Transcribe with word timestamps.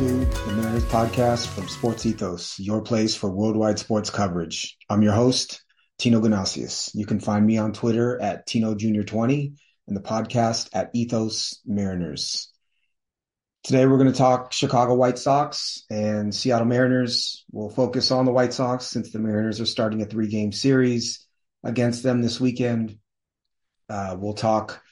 To 0.00 0.06
the 0.06 0.52
Mariners 0.54 0.84
podcast 0.84 1.46
from 1.48 1.68
Sports 1.68 2.06
Ethos, 2.06 2.58
your 2.58 2.80
place 2.80 3.14
for 3.14 3.28
worldwide 3.28 3.78
sports 3.78 4.08
coverage. 4.08 4.78
I'm 4.88 5.02
your 5.02 5.12
host, 5.12 5.62
Tino 5.98 6.22
Ganasius. 6.22 6.90
You 6.94 7.04
can 7.04 7.20
find 7.20 7.44
me 7.44 7.58
on 7.58 7.74
Twitter 7.74 8.18
at 8.18 8.46
Tino 8.46 8.74
Junior 8.74 9.02
20 9.02 9.52
and 9.88 9.94
the 9.94 10.00
podcast 10.00 10.70
at 10.72 10.88
Ethos 10.94 11.60
Mariners. 11.66 12.50
Today 13.62 13.84
we're 13.84 13.98
going 13.98 14.10
to 14.10 14.16
talk 14.16 14.54
Chicago 14.54 14.94
White 14.94 15.18
Sox 15.18 15.84
and 15.90 16.34
Seattle 16.34 16.66
Mariners. 16.66 17.44
We'll 17.52 17.68
focus 17.68 18.10
on 18.10 18.24
the 18.24 18.32
White 18.32 18.54
Sox 18.54 18.86
since 18.86 19.12
the 19.12 19.18
Mariners 19.18 19.60
are 19.60 19.66
starting 19.66 20.00
a 20.00 20.06
three 20.06 20.28
game 20.28 20.50
series 20.50 21.26
against 21.62 22.02
them 22.02 22.22
this 22.22 22.40
weekend. 22.40 22.96
Uh, 23.90 24.16
we'll 24.18 24.32
talk 24.32 24.82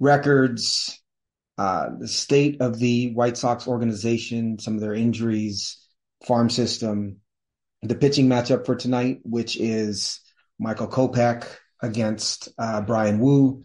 records, 0.00 0.98
uh, 1.56 1.90
the 1.98 2.08
state 2.08 2.60
of 2.60 2.78
the 2.78 3.12
White 3.12 3.36
Sox 3.36 3.68
organization, 3.68 4.58
some 4.58 4.74
of 4.74 4.80
their 4.80 4.94
injuries, 4.94 5.86
farm 6.26 6.50
system, 6.50 7.20
the 7.82 7.94
pitching 7.94 8.28
matchup 8.28 8.66
for 8.66 8.74
tonight, 8.74 9.20
which 9.24 9.56
is 9.56 10.20
Michael 10.58 10.88
Kopech 10.88 11.46
against 11.80 12.48
uh, 12.58 12.80
Bryan 12.80 13.20
Woo. 13.20 13.64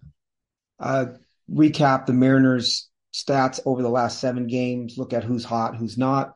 Uh, 0.80 1.06
recap 1.52 2.06
the 2.06 2.14
Mariners' 2.14 2.90
stats 3.14 3.60
over 3.66 3.82
the 3.82 3.90
last 3.90 4.20
seven 4.20 4.48
games, 4.48 4.98
look 4.98 5.14
at 5.14 5.24
who's 5.24 5.44
hot, 5.44 5.76
who's 5.76 5.98
not. 5.98 6.34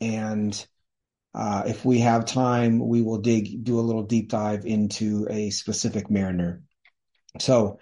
And 0.00 0.66
uh, 1.34 1.64
if 1.66 1.84
we 1.84 2.00
have 2.00 2.24
time, 2.24 2.86
we 2.86 3.02
will 3.02 3.18
dig, 3.18 3.64
do 3.64 3.78
a 3.78 3.82
little 3.82 4.02
deep 4.02 4.30
dive 4.30 4.66
into 4.66 5.26
a 5.30 5.50
specific 5.50 6.10
Mariner. 6.10 6.62
So, 7.38 7.78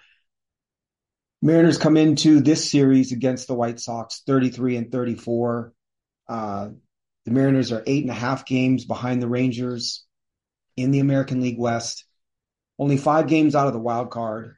Mariners 1.41 1.79
come 1.79 1.97
into 1.97 2.41
this 2.41 2.69
series 2.69 3.13
against 3.13 3.47
the 3.47 3.55
White 3.55 3.79
Sox 3.79 4.23
33 4.27 4.77
and 4.77 4.93
34. 4.93 5.73
Uh, 6.29 6.69
the 7.25 7.31
Mariners 7.31 7.71
are 7.71 7.83
eight 7.87 8.03
and 8.03 8.11
a 8.11 8.15
half 8.15 8.45
games 8.45 8.85
behind 8.85 9.23
the 9.23 9.29
Rangers 9.29 10.05
in 10.77 10.91
the 10.91 10.99
American 10.99 11.41
League 11.41 11.59
West, 11.59 12.05
only 12.79 12.97
five 12.97 13.29
games 13.29 13.55
out 13.55 13.69
of 13.69 13.73
the 13.73 13.79
wild 13.79 14.11
card. 14.11 14.57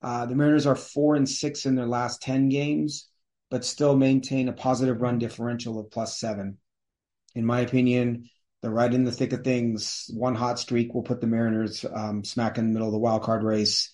Uh, 0.00 0.24
the 0.24 0.34
Mariners 0.34 0.66
are 0.66 0.76
four 0.76 1.14
and 1.14 1.28
six 1.28 1.66
in 1.66 1.74
their 1.74 1.86
last 1.86 2.22
10 2.22 2.48
games, 2.48 3.08
but 3.50 3.64
still 3.64 3.96
maintain 3.96 4.48
a 4.48 4.52
positive 4.52 5.02
run 5.02 5.18
differential 5.18 5.78
of 5.78 5.90
plus 5.90 6.18
seven. 6.18 6.56
In 7.34 7.44
my 7.44 7.60
opinion, 7.60 8.30
they're 8.62 8.70
right 8.70 8.92
in 8.92 9.04
the 9.04 9.12
thick 9.12 9.32
of 9.34 9.44
things. 9.44 10.10
One 10.14 10.34
hot 10.34 10.58
streak 10.58 10.94
will 10.94 11.02
put 11.02 11.20
the 11.20 11.26
Mariners 11.26 11.84
um, 11.92 12.24
smack 12.24 12.56
in 12.56 12.66
the 12.66 12.72
middle 12.72 12.88
of 12.88 12.92
the 12.92 12.98
wild 12.98 13.22
card 13.22 13.42
race 13.42 13.92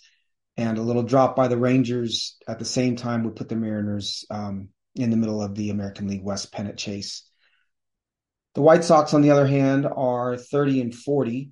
and 0.57 0.79
a 0.79 0.83
little 0.83 1.03
drop 1.03 1.35
by 1.35 1.49
the 1.49 1.59
Rangers 1.59 2.37
at 2.47 2.59
the 2.59 2.65
same 2.65 2.97
time 2.97 3.25
would 3.25 3.37
put 3.37 3.49
the 3.49 3.57
Mariners 3.57 4.25
um, 4.31 4.69
in 4.95 5.11
the 5.11 5.17
middle 5.17 5.43
of 5.43 5.55
the 5.55 5.71
American 5.71 6.07
League 6.07 6.23
West 6.23 6.53
pennant 6.53 6.79
chase. 6.79 7.29
The 8.55 8.63
White 8.63 8.85
Sox, 8.85 9.15
on 9.15 9.23
the 9.23 9.33
other 9.33 9.47
hand, 9.47 9.87
are 9.87 10.37
30 10.37 10.81
and 10.81 10.95
40. 10.95 11.51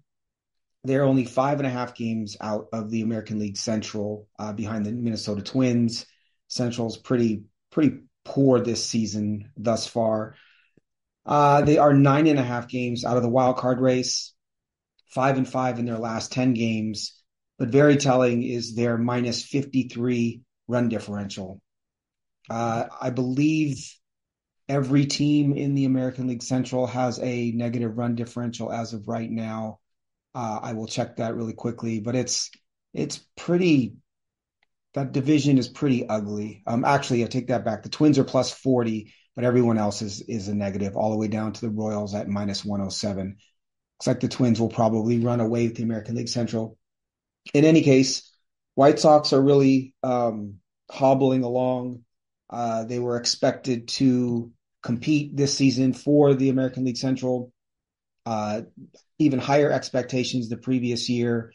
They're 0.84 1.04
only 1.04 1.24
five 1.24 1.58
and 1.58 1.66
a 1.66 1.70
half 1.70 1.94
games 1.94 2.36
out 2.40 2.68
of 2.72 2.90
the 2.90 3.02
American 3.02 3.40
League 3.40 3.56
Central, 3.56 4.28
uh, 4.38 4.52
behind 4.52 4.86
the 4.86 4.92
Minnesota 4.92 5.42
Twins. 5.42 6.06
Central's 6.46 6.96
pretty 6.96 7.44
pretty 7.70 8.00
poor 8.24 8.60
this 8.60 8.84
season 8.84 9.50
thus 9.56 9.86
far. 9.86 10.36
Uh, 11.24 11.62
they 11.62 11.78
are 11.78 11.94
nine 11.94 12.26
and 12.26 12.38
a 12.38 12.42
half 12.42 12.68
games 12.68 13.04
out 13.04 13.16
of 13.16 13.22
the 13.22 13.28
wild 13.28 13.56
card 13.56 13.80
race, 13.80 14.34
five 15.08 15.38
and 15.38 15.48
five 15.48 15.78
in 15.78 15.86
their 15.86 15.98
last 15.98 16.30
ten 16.30 16.52
games 16.52 17.21
but 17.62 17.68
very 17.68 17.96
telling 17.96 18.42
is 18.42 18.74
their 18.74 18.98
minus 18.98 19.44
53 19.44 20.40
run 20.66 20.88
differential. 20.88 21.62
Uh, 22.50 22.86
I 23.00 23.10
believe 23.10 23.88
every 24.68 25.06
team 25.06 25.52
in 25.52 25.76
the 25.76 25.84
American 25.84 26.26
League 26.26 26.42
Central 26.42 26.88
has 26.88 27.20
a 27.20 27.52
negative 27.52 27.96
run 27.96 28.16
differential 28.16 28.72
as 28.72 28.94
of 28.94 29.06
right 29.06 29.30
now. 29.30 29.78
Uh, 30.34 30.58
I 30.60 30.72
will 30.72 30.88
check 30.88 31.18
that 31.18 31.36
really 31.36 31.52
quickly, 31.52 32.00
but 32.00 32.16
it's 32.16 32.50
it's 32.94 33.24
pretty. 33.36 33.94
That 34.94 35.12
division 35.12 35.56
is 35.56 35.68
pretty 35.68 36.08
ugly. 36.08 36.64
Um, 36.66 36.84
actually, 36.84 37.22
I 37.22 37.28
take 37.28 37.46
that 37.46 37.64
back. 37.64 37.84
The 37.84 37.90
Twins 37.90 38.18
are 38.18 38.24
plus 38.24 38.50
40, 38.50 39.14
but 39.36 39.44
everyone 39.44 39.78
else 39.78 40.02
is 40.02 40.20
is 40.22 40.48
a 40.48 40.54
negative, 40.56 40.96
all 40.96 41.12
the 41.12 41.16
way 41.16 41.28
down 41.28 41.52
to 41.52 41.60
the 41.60 41.70
Royals 41.70 42.12
at 42.16 42.26
minus 42.26 42.64
107. 42.64 43.36
Looks 43.36 44.06
like 44.08 44.18
the 44.18 44.26
Twins 44.26 44.60
will 44.60 44.68
probably 44.68 45.20
run 45.20 45.38
away 45.38 45.68
with 45.68 45.76
the 45.76 45.84
American 45.84 46.16
League 46.16 46.28
Central 46.28 46.76
in 47.54 47.64
any 47.64 47.82
case, 47.82 48.30
White 48.74 48.98
Sox 48.98 49.32
are 49.32 49.42
really 49.42 49.94
um, 50.02 50.56
hobbling 50.90 51.44
along. 51.44 52.04
Uh, 52.48 52.84
they 52.84 52.98
were 52.98 53.16
expected 53.16 53.88
to 53.88 54.52
compete 54.82 55.36
this 55.36 55.56
season 55.56 55.92
for 55.92 56.34
the 56.34 56.48
American 56.48 56.84
League 56.84 56.96
Central. 56.96 57.52
Uh, 58.24 58.62
even 59.18 59.38
higher 59.38 59.70
expectations 59.70 60.48
the 60.48 60.56
previous 60.56 61.08
year. 61.08 61.52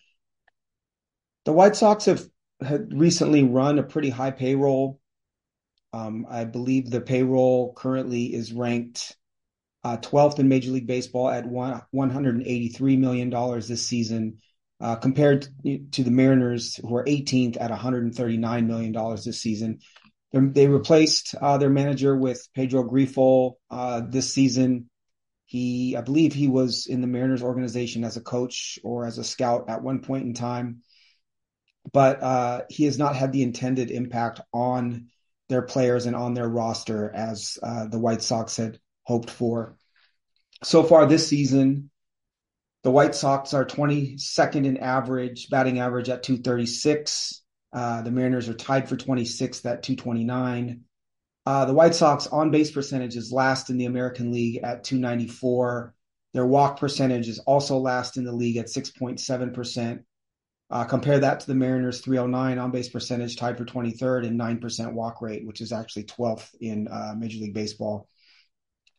The 1.46 1.54
White 1.54 1.76
Sox 1.76 2.06
have, 2.06 2.26
have 2.62 2.88
recently 2.90 3.44
run 3.44 3.80
a 3.80 3.84
pretty 3.84 4.10
high 4.10 4.32
payroll. 4.32 5.00
Um, 5.94 6.26
I 6.30 6.44
believe 6.44 6.90
the 6.90 7.02
payroll 7.02 7.74
currently 7.74 8.34
is 8.34 8.52
ranked 8.52 9.16
uh, 9.84 9.98
12th 9.98 10.40
in 10.40 10.50
Major 10.50 10.72
League 10.72 10.88
Baseball 10.88 11.30
at 11.30 11.46
one, 11.46 11.82
$183 11.96 13.00
million 13.00 13.30
this 13.62 13.88
season 13.88 14.40
uh, 14.80 14.96
compared 14.96 15.48
to 15.92 16.04
the 16.04 16.12
Mariners, 16.12 16.76
who 16.76 16.96
are 16.96 17.06
18th 17.06 17.58
at 17.60 17.72
139 17.72 18.68
million 18.68 18.92
dollars 18.92 19.24
this 19.24 19.42
season. 19.42 19.80
They're, 20.32 20.46
they 20.46 20.68
replaced 20.68 21.36
uh, 21.40 21.58
their 21.58 21.70
manager 21.70 22.16
with 22.16 22.48
Pedro 22.54 22.84
Grifol 22.84 23.54
uh, 23.72 24.02
this 24.08 24.34
season. 24.34 24.90
He, 25.46 25.96
I 25.96 26.02
believe, 26.02 26.34
he 26.34 26.48
was 26.48 26.88
in 26.88 27.02
the 27.02 27.08
Mariners 27.08 27.42
organization 27.42 28.04
as 28.04 28.18
a 28.18 28.22
coach 28.22 28.78
or 28.84 29.06
as 29.06 29.18
a 29.18 29.24
scout 29.24 29.70
at 29.70 29.82
one 29.82 30.02
point 30.02 30.26
in 30.26 30.34
time, 30.34 30.82
but 31.94 32.22
uh, 32.22 32.62
he 32.70 32.84
has 32.84 32.98
not 32.98 33.16
had 33.16 33.32
the 33.32 33.44
intended 33.44 33.90
impact 33.90 34.42
on 34.54 35.08
their 35.48 35.62
players 35.62 36.06
and 36.06 36.16
on 36.16 36.34
their 36.34 36.50
roster 36.50 37.10
as 37.16 37.58
uh, 37.64 37.88
the 37.88 38.00
White 38.00 38.22
Sox 38.22 38.58
had 38.58 38.80
hoped 39.04 39.30
for. 39.30 39.78
So 40.64 40.84
far 40.84 41.06
this 41.06 41.28
season, 41.28 41.90
the 42.88 42.92
White 42.92 43.16
Sox 43.16 43.54
are 43.54 43.66
22nd 43.66 44.66
in 44.66 44.78
average, 44.78 45.50
batting 45.50 45.80
average 45.80 46.08
at 46.08 46.24
236. 46.24 47.44
Uh, 47.74 48.02
the 48.02 48.12
Mariners 48.12 48.48
are 48.48 48.54
tied 48.54 48.88
for 48.88 48.96
26th 48.96 49.66
at 49.66 49.84
229. 49.84 50.86
Uh, 51.46 51.66
the 51.66 51.74
White 51.74 51.96
Sox 51.96 52.28
on 52.28 52.50
base 52.50 52.72
percentage 52.72 53.18
is 53.18 53.30
last 53.30 53.70
in 53.70 53.78
the 53.78 53.88
American 53.88 54.32
League 54.32 54.62
at 54.64 54.86
294. 54.86 55.94
Their 56.34 56.46
walk 56.46 56.80
percentage 56.80 57.28
is 57.28 57.40
also 57.40 57.78
last 57.78 58.16
in 58.16 58.24
the 58.24 58.32
league 58.32 58.56
at 58.56 58.68
6.7%. 58.68 60.04
Uh, 60.70 60.86
compare 60.86 61.20
that 61.20 61.42
to 61.42 61.48
the 61.48 61.56
Mariners 61.56 62.00
309 62.00 62.58
on 62.58 62.72
base 62.72 62.88
percentage, 62.88 63.36
tied 63.36 63.58
for 63.58 63.66
23rd, 63.66 64.28
and 64.28 64.40
9% 64.40 64.94
walk 64.94 65.22
rate, 65.22 65.46
which 65.46 65.60
is 65.60 65.74
actually 65.74 66.06
12th 66.06 66.56
in 66.62 66.88
uh, 66.88 67.16
Major 67.18 67.40
League 67.40 67.54
Baseball. 67.54 68.08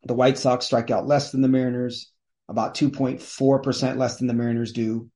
The 0.04 0.12
White 0.12 0.36
Sox 0.36 0.66
strike 0.66 0.90
out 0.90 1.06
less 1.06 1.32
than 1.32 1.40
the 1.40 1.48
Mariners 1.48 2.12
about 2.48 2.74
2.4% 2.74 3.96
less 3.96 4.16
than 4.16 4.26
the 4.26 4.34
Mariners 4.34 4.72
do. 4.72 5.10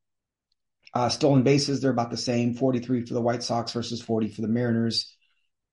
Uh, 0.94 1.08
stolen 1.08 1.42
bases, 1.42 1.80
they're 1.80 1.90
about 1.90 2.10
the 2.10 2.16
same 2.16 2.54
43 2.54 3.06
for 3.06 3.14
the 3.14 3.22
White 3.22 3.42
Sox 3.42 3.72
versus 3.72 4.02
40 4.02 4.28
for 4.28 4.42
the 4.42 4.48
Mariners. 4.48 5.14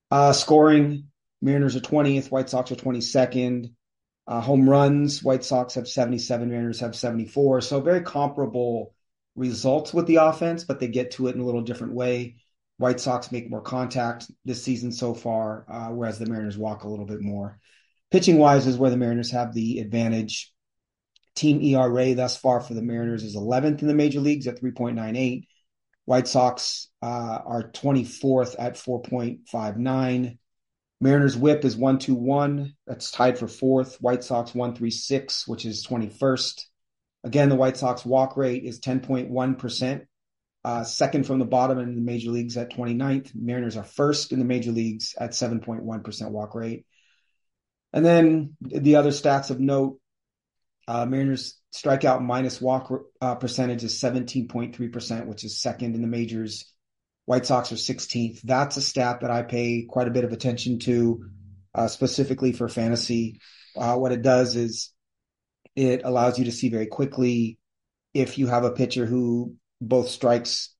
Uh, 0.09 0.31
scoring, 0.31 1.07
Mariners 1.41 1.75
are 1.75 1.81
20th, 1.81 2.31
White 2.31 2.49
Sox 2.49 2.71
are 2.71 2.75
22nd. 2.75 3.73
Uh, 4.27 4.41
home 4.41 4.69
runs, 4.69 5.23
White 5.23 5.43
Sox 5.43 5.73
have 5.73 5.87
77, 5.87 6.49
Mariners 6.49 6.79
have 6.79 6.95
74. 6.95 7.61
So 7.61 7.81
very 7.81 8.01
comparable 8.01 8.93
results 9.35 9.93
with 9.93 10.05
the 10.05 10.17
offense, 10.17 10.63
but 10.63 10.79
they 10.79 10.87
get 10.87 11.11
to 11.11 11.27
it 11.27 11.35
in 11.35 11.41
a 11.41 11.45
little 11.45 11.61
different 11.61 11.93
way. 11.93 12.35
White 12.77 12.99
Sox 12.99 13.31
make 13.31 13.49
more 13.49 13.61
contact 13.61 14.31
this 14.45 14.63
season 14.63 14.91
so 14.91 15.13
far, 15.13 15.65
uh, 15.67 15.89
whereas 15.89 16.17
the 16.17 16.27
Mariners 16.27 16.57
walk 16.57 16.83
a 16.83 16.87
little 16.87 17.05
bit 17.05 17.21
more. 17.21 17.59
Pitching 18.11 18.37
wise 18.37 18.67
is 18.67 18.77
where 18.77 18.89
the 18.89 18.97
Mariners 18.97 19.31
have 19.31 19.53
the 19.53 19.79
advantage. 19.79 20.53
Team 21.39 21.61
ERA 21.61 22.15
thus 22.15 22.35
far 22.35 22.59
for 22.59 22.73
the 22.73 22.81
Mariners 22.81 23.23
is 23.23 23.37
11th 23.37 23.81
in 23.81 23.87
the 23.87 23.93
major 23.93 24.19
leagues 24.19 24.45
at 24.45 24.61
3.98. 24.61 25.47
White 26.03 26.27
Sox 26.27 26.89
uh, 27.01 27.05
are 27.45 27.71
24th 27.71 28.57
at 28.59 28.73
4.59. 28.73 30.37
Mariners 30.99 31.37
whip 31.37 31.63
is 31.63 31.77
121. 31.77 32.73
That's 32.85 33.11
tied 33.11 33.39
for 33.39 33.47
fourth. 33.47 34.01
White 34.01 34.25
Sox 34.25 34.53
136, 34.53 35.47
which 35.47 35.65
is 35.65 35.87
21st. 35.87 36.65
Again, 37.23 37.47
the 37.47 37.55
White 37.55 37.77
Sox 37.77 38.05
walk 38.05 38.35
rate 38.35 38.65
is 38.65 38.81
10.1%. 38.81 40.01
Uh, 40.65 40.83
second 40.83 41.25
from 41.25 41.39
the 41.39 41.45
bottom 41.45 41.79
in 41.79 41.95
the 41.95 42.01
major 42.01 42.31
leagues 42.31 42.57
at 42.57 42.73
29th. 42.73 43.31
Mariners 43.33 43.77
are 43.77 43.85
first 43.85 44.33
in 44.33 44.39
the 44.39 44.45
major 44.45 44.73
leagues 44.73 45.15
at 45.17 45.31
7.1% 45.31 46.31
walk 46.31 46.53
rate. 46.53 46.85
And 47.93 48.05
then 48.05 48.57
the 48.59 48.97
other 48.97 49.11
stats 49.11 49.51
of 49.51 49.61
note 49.61 50.01
uh, 50.89 51.05
Mariners 51.05 51.59
strikeout 51.71 52.21
minus 52.21 52.59
walk 52.59 52.91
uh, 53.21 53.35
percentage 53.35 53.83
is 53.83 54.01
17.3%, 54.01 55.27
which 55.27 55.43
is 55.43 55.61
second 55.61 55.95
in 55.95 56.01
the 56.01 56.07
majors. 56.07 56.65
White 57.25 57.45
Sox 57.45 57.71
are 57.71 57.75
16th. 57.75 58.41
That's 58.41 58.77
a 58.77 58.81
stat 58.81 59.21
that 59.21 59.29
I 59.31 59.43
pay 59.43 59.85
quite 59.87 60.07
a 60.07 60.11
bit 60.11 60.25
of 60.25 60.33
attention 60.33 60.79
to. 60.79 61.25
uh, 61.73 61.87
specifically 61.87 62.51
for 62.51 62.67
fantasy. 62.67 63.39
Uh, 63.75 63.95
what 63.95 64.11
it 64.11 64.21
does 64.21 64.55
is 64.55 64.91
it 65.75 66.01
allows 66.03 66.39
you 66.39 66.45
to 66.45 66.51
see 66.51 66.69
very 66.69 66.87
quickly 66.87 67.57
if 68.13 68.37
you 68.37 68.47
have 68.47 68.63
a 68.63 68.71
pitcher 68.71 69.05
who 69.05 69.55
both 69.79 70.09
strikes 70.09 70.75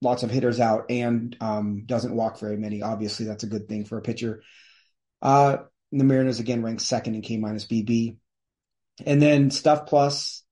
lots 0.00 0.22
of 0.22 0.30
hitters 0.30 0.58
out 0.58 0.86
and 0.90 1.36
um, 1.40 1.84
doesn't 1.86 2.16
walk 2.16 2.40
very 2.40 2.56
many. 2.56 2.82
Obviously, 2.82 3.26
that's 3.26 3.44
a 3.44 3.48
good 3.48 3.68
thing 3.68 3.84
for 3.84 3.98
a 3.98 4.02
pitcher. 4.02 4.42
Uh, 5.20 5.58
the 5.92 6.04
Mariners 6.04 6.40
again 6.40 6.62
ranked 6.62 6.82
second 6.82 7.14
in 7.14 7.22
K 7.22 7.36
minus 7.36 7.66
BB. 7.66 8.16
And 9.04 9.20
then 9.20 9.50
Stuff 9.50 9.86
Plus, 9.86 10.42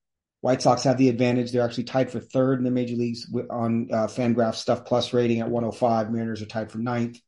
White 0.40 0.62
Sox 0.62 0.84
have 0.84 0.96
the 0.96 1.08
advantage. 1.08 1.52
They're 1.52 1.64
actually 1.64 1.84
tied 1.84 2.10
for 2.10 2.20
third 2.20 2.58
in 2.58 2.64
the 2.64 2.70
major 2.70 2.96
leagues 2.96 3.30
on 3.50 3.88
uh, 3.92 4.06
Fangraph 4.06 4.54
Stuff 4.54 4.84
Plus 4.84 5.12
rating 5.12 5.40
at 5.40 5.50
105. 5.50 6.10
Mariners 6.10 6.42
are 6.42 6.46
tied 6.46 6.70
for 6.70 6.78
ninth. 6.78 7.18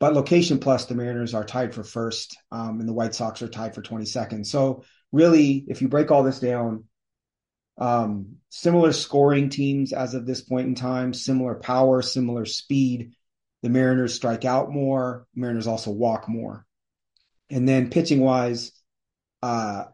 But 0.00 0.14
Location 0.14 0.58
Plus, 0.58 0.86
the 0.86 0.96
Mariners 0.96 1.32
are 1.32 1.44
tied 1.44 1.72
for 1.72 1.84
first, 1.84 2.36
um, 2.50 2.80
and 2.80 2.88
the 2.88 2.92
White 2.92 3.14
Sox 3.14 3.40
are 3.40 3.48
tied 3.48 3.72
for 3.72 3.82
22nd. 3.82 4.44
So 4.44 4.82
really, 5.12 5.64
if 5.68 5.80
you 5.80 5.86
break 5.86 6.10
all 6.10 6.24
this 6.24 6.40
down, 6.40 6.84
um, 7.78 8.38
similar 8.48 8.92
scoring 8.92 9.48
teams 9.48 9.92
as 9.92 10.14
of 10.14 10.26
this 10.26 10.40
point 10.40 10.66
in 10.66 10.74
time, 10.74 11.14
similar 11.14 11.54
power, 11.54 12.02
similar 12.02 12.46
speed. 12.46 13.12
The 13.62 13.68
Mariners 13.68 14.14
strike 14.14 14.44
out 14.44 14.72
more. 14.72 15.28
Mariners 15.36 15.68
also 15.68 15.92
walk 15.92 16.28
more. 16.28 16.66
And 17.48 17.68
then 17.68 17.90
pitching 17.90 18.20
wise, 18.20 18.72
uh, 19.40 19.84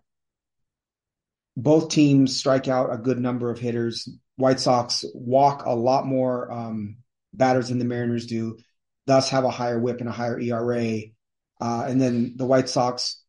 both 1.58 1.88
teams 1.88 2.36
strike 2.36 2.68
out 2.68 2.94
a 2.94 2.96
good 2.96 3.18
number 3.18 3.50
of 3.50 3.58
hitters. 3.58 4.08
White 4.36 4.60
Sox 4.60 5.04
walk 5.12 5.66
a 5.66 5.74
lot 5.74 6.06
more 6.06 6.50
um, 6.52 6.98
batters 7.34 7.68
than 7.68 7.80
the 7.80 7.84
Mariners 7.84 8.26
do, 8.26 8.58
thus 9.08 9.30
have 9.30 9.42
a 9.42 9.50
higher 9.50 9.78
whip 9.78 9.98
and 9.98 10.08
a 10.08 10.12
higher 10.12 10.38
ERA. 10.38 11.00
Uh, 11.60 11.84
and 11.88 12.00
then 12.00 12.34
the 12.36 12.46
White 12.46 12.68
Sox 12.68 13.20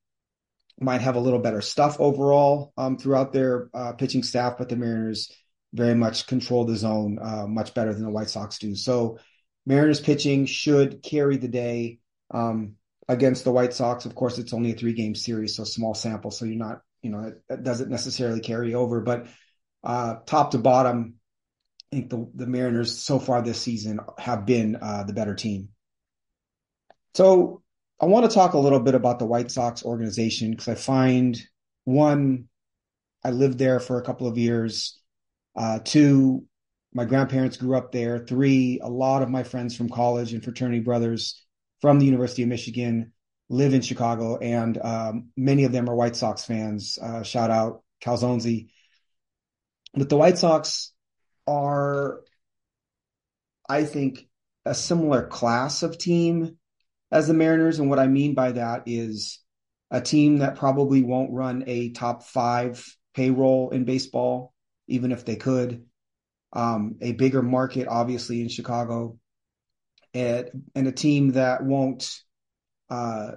might 0.79 1.01
have 1.01 1.15
a 1.15 1.19
little 1.19 1.39
better 1.39 1.59
stuff 1.59 1.99
overall 1.99 2.71
um, 2.77 2.99
throughout 2.99 3.33
their 3.33 3.71
uh, 3.73 3.93
pitching 3.93 4.21
staff, 4.21 4.59
but 4.59 4.69
the 4.69 4.75
Mariners 4.75 5.31
very 5.73 5.95
much 5.95 6.27
control 6.27 6.65
the 6.65 6.75
zone 6.75 7.17
uh, 7.19 7.47
much 7.47 7.73
better 7.73 7.95
than 7.95 8.03
the 8.03 8.11
White 8.11 8.29
Sox 8.29 8.59
do. 8.59 8.75
So 8.75 9.17
Mariners 9.65 9.99
pitching 9.99 10.45
should 10.45 11.01
carry 11.01 11.37
the 11.37 11.47
day 11.47 11.97
um, 12.29 12.75
against 13.07 13.43
the 13.43 13.51
White 13.51 13.73
Sox. 13.73 14.05
Of 14.05 14.13
course, 14.13 14.37
it's 14.37 14.53
only 14.53 14.71
a 14.71 14.75
three 14.75 14.93
game 14.93 15.15
series, 15.15 15.55
so 15.55 15.63
small 15.63 15.95
sample. 15.95 16.29
So 16.29 16.45
you're 16.45 16.55
not, 16.55 16.83
you 17.01 17.09
know, 17.09 17.33
it, 17.49 17.63
doesn't 17.63 17.89
necessarily 17.89 18.39
carry 18.39 18.73
over. 18.73 19.01
But 19.01 19.27
uh, 19.83 20.15
top 20.25 20.51
to 20.51 20.57
bottom, 20.57 21.15
I 21.91 21.95
think 21.95 22.09
the, 22.09 22.29
the 22.35 22.47
Mariners 22.47 22.97
so 22.97 23.19
far 23.19 23.41
this 23.41 23.61
season 23.61 23.99
have 24.17 24.45
been 24.45 24.77
uh, 24.81 25.03
the 25.03 25.13
better 25.13 25.35
team. 25.35 25.69
So 27.15 27.63
I 27.99 28.05
want 28.05 28.29
to 28.29 28.33
talk 28.33 28.53
a 28.53 28.59
little 28.59 28.79
bit 28.79 28.95
about 28.95 29.19
the 29.19 29.25
White 29.25 29.51
Sox 29.51 29.83
organization 29.83 30.51
because 30.51 30.67
I 30.67 30.75
find 30.75 31.39
one, 31.85 32.45
I 33.23 33.31
lived 33.31 33.57
there 33.57 33.79
for 33.79 33.99
a 33.99 34.03
couple 34.03 34.27
of 34.27 34.37
years. 34.37 34.99
Uh, 35.55 35.79
two, 35.83 36.45
my 36.93 37.05
grandparents 37.05 37.57
grew 37.57 37.75
up 37.75 37.91
there. 37.91 38.19
Three, 38.19 38.79
a 38.81 38.89
lot 38.89 39.21
of 39.21 39.29
my 39.29 39.43
friends 39.43 39.75
from 39.75 39.89
college 39.89 40.33
and 40.33 40.43
fraternity 40.43 40.79
brothers 40.79 41.43
from 41.81 41.99
the 41.99 42.05
University 42.05 42.43
of 42.43 42.49
Michigan 42.49 43.13
live 43.49 43.73
in 43.73 43.81
Chicago, 43.81 44.37
and 44.37 44.77
um, 44.77 45.29
many 45.35 45.63
of 45.63 45.71
them 45.71 45.89
are 45.89 45.95
White 45.95 46.15
Sox 46.15 46.45
fans. 46.45 46.97
Uh, 47.01 47.23
shout 47.23 47.49
out 47.49 47.83
Calzonzi. 48.01 48.69
But 49.93 50.09
the 50.09 50.17
White 50.17 50.37
Sox 50.37 50.93
are, 51.47 52.21
I 53.67 53.85
think, 53.85 54.27
a 54.65 54.75
similar 54.75 55.25
class 55.25 55.81
of 55.81 55.97
team 55.97 56.57
as 57.11 57.27
the 57.27 57.33
Mariners. 57.33 57.79
And 57.79 57.89
what 57.89 57.99
I 57.99 58.07
mean 58.07 58.35
by 58.35 58.51
that 58.51 58.83
is 58.85 59.39
a 59.89 59.99
team 59.99 60.39
that 60.39 60.57
probably 60.57 61.01
won't 61.01 61.33
run 61.33 61.63
a 61.65 61.89
top 61.89 62.23
five 62.23 62.85
payroll 63.15 63.71
in 63.71 63.83
baseball, 63.83 64.53
even 64.87 65.11
if 65.11 65.25
they 65.25 65.35
could. 65.35 65.85
Um, 66.53 66.97
a 67.01 67.13
bigger 67.13 67.41
market, 67.41 67.87
obviously, 67.87 68.41
in 68.41 68.49
Chicago, 68.49 69.17
and, 70.13 70.49
and 70.75 70.87
a 70.87 70.91
team 70.91 71.33
that 71.33 71.63
won't 71.63 72.19
uh, 72.89 73.31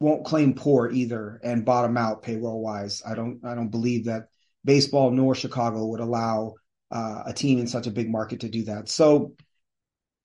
won't 0.00 0.26
claim 0.26 0.54
poor 0.54 0.90
either 0.90 1.40
and 1.42 1.64
bottom 1.64 1.96
out 1.96 2.22
payroll 2.22 2.60
wise. 2.60 3.02
I 3.06 3.14
don't 3.14 3.40
I 3.44 3.54
don't 3.54 3.70
believe 3.70 4.06
that 4.06 4.28
baseball 4.64 5.10
nor 5.10 5.34
Chicago 5.34 5.86
would 5.86 6.00
allow 6.00 6.54
uh, 6.90 7.22
a 7.26 7.32
team 7.32 7.58
in 7.58 7.66
such 7.66 7.86
a 7.86 7.92
big 7.92 8.10
market 8.10 8.40
to 8.40 8.48
do 8.48 8.64
that. 8.64 8.88
So, 8.88 9.34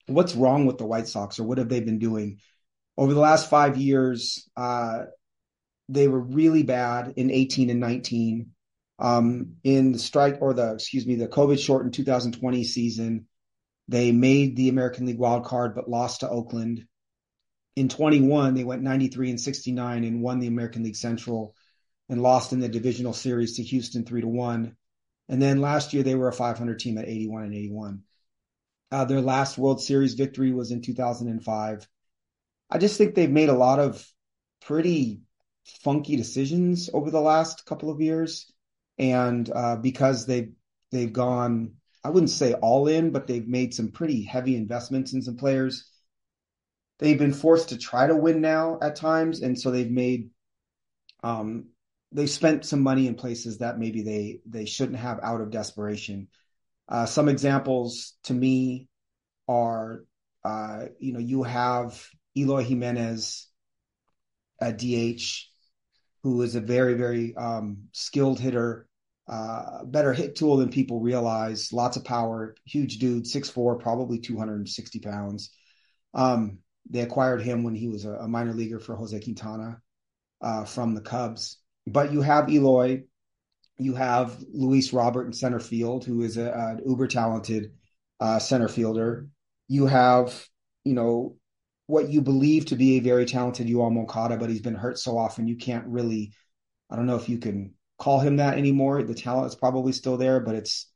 what's 0.06 0.34
wrong 0.34 0.66
with 0.66 0.78
the 0.78 0.86
White 0.86 1.08
Sox, 1.08 1.38
or 1.38 1.44
what 1.44 1.58
have 1.58 1.68
they 1.68 1.80
been 1.80 1.98
doing? 1.98 2.38
over 2.96 3.14
the 3.14 3.20
last 3.20 3.48
five 3.48 3.76
years, 3.76 4.48
uh, 4.56 5.04
they 5.88 6.08
were 6.08 6.20
really 6.20 6.62
bad 6.62 7.14
in 7.16 7.30
18 7.30 7.70
and 7.70 7.80
19. 7.80 8.50
Um, 8.98 9.56
in 9.64 9.92
the 9.92 9.98
strike 9.98 10.38
or 10.40 10.54
the 10.54 10.74
excuse 10.74 11.06
me, 11.06 11.16
the 11.16 11.26
COVID 11.26 11.58
shortened 11.58 11.94
2020 11.94 12.64
season, 12.64 13.26
they 13.88 14.12
made 14.12 14.56
the 14.56 14.68
American 14.68 15.06
League 15.06 15.18
wild 15.18 15.44
card 15.44 15.74
but 15.74 15.88
lost 15.88 16.20
to 16.20 16.28
Oakland. 16.28 16.86
In 17.76 17.88
21, 17.88 18.54
they 18.54 18.64
went 18.64 18.82
93 18.82 19.30
and 19.30 19.40
69 19.40 20.04
and 20.04 20.22
won 20.22 20.40
the 20.40 20.46
American 20.46 20.82
League 20.82 20.96
Central 20.96 21.54
and 22.08 22.22
lost 22.22 22.52
in 22.52 22.60
the 22.60 22.68
divisional 22.68 23.12
series 23.12 23.56
to 23.56 23.62
Houston 23.62 24.04
3 24.04 24.20
to 24.22 24.28
1. 24.28 24.76
And 25.28 25.40
then 25.40 25.60
last 25.60 25.92
year 25.92 26.02
they 26.02 26.14
were 26.14 26.28
a 26.28 26.32
500 26.32 26.78
team 26.78 26.98
at 26.98 27.08
81 27.08 27.44
and 27.44 27.54
81. 27.54 28.02
Uh, 28.90 29.04
their 29.06 29.22
last 29.22 29.56
World 29.56 29.80
Series 29.80 30.14
victory 30.14 30.52
was 30.52 30.70
in 30.70 30.82
2005 30.82 31.88
I 32.72 32.78
just 32.78 32.96
think 32.96 33.14
they've 33.14 33.30
made 33.30 33.50
a 33.50 33.54
lot 33.54 33.80
of 33.80 34.02
pretty 34.62 35.20
funky 35.84 36.16
decisions 36.16 36.88
over 36.94 37.10
the 37.10 37.20
last 37.20 37.66
couple 37.66 37.90
of 37.90 38.00
years, 38.00 38.50
and 38.96 39.50
uh, 39.54 39.76
because 39.76 40.24
they've 40.24 40.52
they've 40.90 41.12
gone, 41.12 41.74
I 42.02 42.08
wouldn't 42.08 42.30
say 42.30 42.54
all 42.54 42.88
in, 42.88 43.10
but 43.10 43.26
they've 43.26 43.46
made 43.46 43.74
some 43.74 43.90
pretty 43.90 44.22
heavy 44.22 44.56
investments 44.56 45.12
in 45.12 45.20
some 45.20 45.36
players. 45.36 45.91
They've 47.02 47.18
been 47.18 47.32
forced 47.32 47.70
to 47.70 47.78
try 47.78 48.06
to 48.06 48.14
win 48.14 48.40
now 48.40 48.78
at 48.80 48.94
times, 48.94 49.42
and 49.42 49.58
so 49.58 49.72
they've 49.72 49.90
made 49.90 50.30
um, 51.24 51.70
they've 52.12 52.30
spent 52.30 52.64
some 52.64 52.80
money 52.80 53.08
in 53.08 53.16
places 53.16 53.58
that 53.58 53.76
maybe 53.76 54.02
they 54.02 54.40
they 54.46 54.66
shouldn't 54.66 54.98
have 54.98 55.18
out 55.20 55.40
of 55.40 55.50
desperation. 55.50 56.28
Uh, 56.88 57.06
some 57.06 57.28
examples 57.28 58.14
to 58.22 58.32
me 58.32 58.86
are, 59.48 60.04
uh, 60.44 60.84
you 61.00 61.12
know, 61.12 61.18
you 61.18 61.42
have 61.42 62.06
Eloy 62.36 62.62
Jimenez 62.62 63.48
at 64.60 64.78
DH, 64.78 65.48
who 66.22 66.42
is 66.42 66.54
a 66.54 66.60
very, 66.60 66.94
very 66.94 67.34
um, 67.34 67.88
skilled 67.90 68.38
hitter, 68.38 68.86
uh, 69.28 69.84
better 69.86 70.12
hit 70.12 70.36
tool 70.36 70.56
than 70.56 70.70
people 70.70 71.00
realize. 71.00 71.72
Lots 71.72 71.96
of 71.96 72.04
power, 72.04 72.54
huge 72.64 72.98
dude, 72.98 73.24
6'4, 73.24 73.80
probably 73.80 74.20
260 74.20 75.00
pounds. 75.00 75.50
Um, 76.14 76.58
they 76.88 77.00
acquired 77.00 77.42
him 77.42 77.62
when 77.62 77.74
he 77.74 77.88
was 77.88 78.04
a, 78.04 78.12
a 78.12 78.28
minor 78.28 78.52
leaguer 78.52 78.78
for 78.78 78.96
Jose 78.96 79.18
Quintana 79.20 79.80
uh, 80.40 80.64
from 80.64 80.94
the 80.94 81.00
Cubs. 81.00 81.58
But 81.86 82.12
you 82.12 82.20
have 82.20 82.50
Eloy, 82.50 83.02
you 83.78 83.94
have 83.94 84.36
Luis 84.52 84.92
Robert 84.92 85.26
in 85.26 85.32
center 85.32 85.60
field, 85.60 86.04
who 86.04 86.22
is 86.22 86.36
a, 86.36 86.52
an 86.52 86.80
uber 86.86 87.06
talented 87.06 87.72
uh, 88.20 88.38
center 88.38 88.68
fielder. 88.68 89.28
You 89.68 89.86
have, 89.86 90.46
you 90.84 90.94
know, 90.94 91.36
what 91.86 92.08
you 92.08 92.20
believe 92.20 92.66
to 92.66 92.76
be 92.76 92.96
a 92.96 93.00
very 93.00 93.26
talented 93.26 93.66
Yoan 93.66 93.94
Moncada, 93.94 94.36
but 94.36 94.50
he's 94.50 94.60
been 94.60 94.74
hurt 94.74 94.98
so 94.98 95.18
often 95.18 95.48
you 95.48 95.56
can't 95.56 95.86
really. 95.86 96.32
I 96.90 96.96
don't 96.96 97.06
know 97.06 97.16
if 97.16 97.28
you 97.28 97.38
can 97.38 97.74
call 97.98 98.20
him 98.20 98.36
that 98.36 98.58
anymore. 98.58 99.02
The 99.02 99.14
talent 99.14 99.48
is 99.48 99.54
probably 99.54 99.92
still 99.92 100.16
there, 100.16 100.40
but 100.40 100.54
it's 100.54 100.90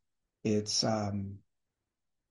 it's 0.45 0.85
um 0.85 1.39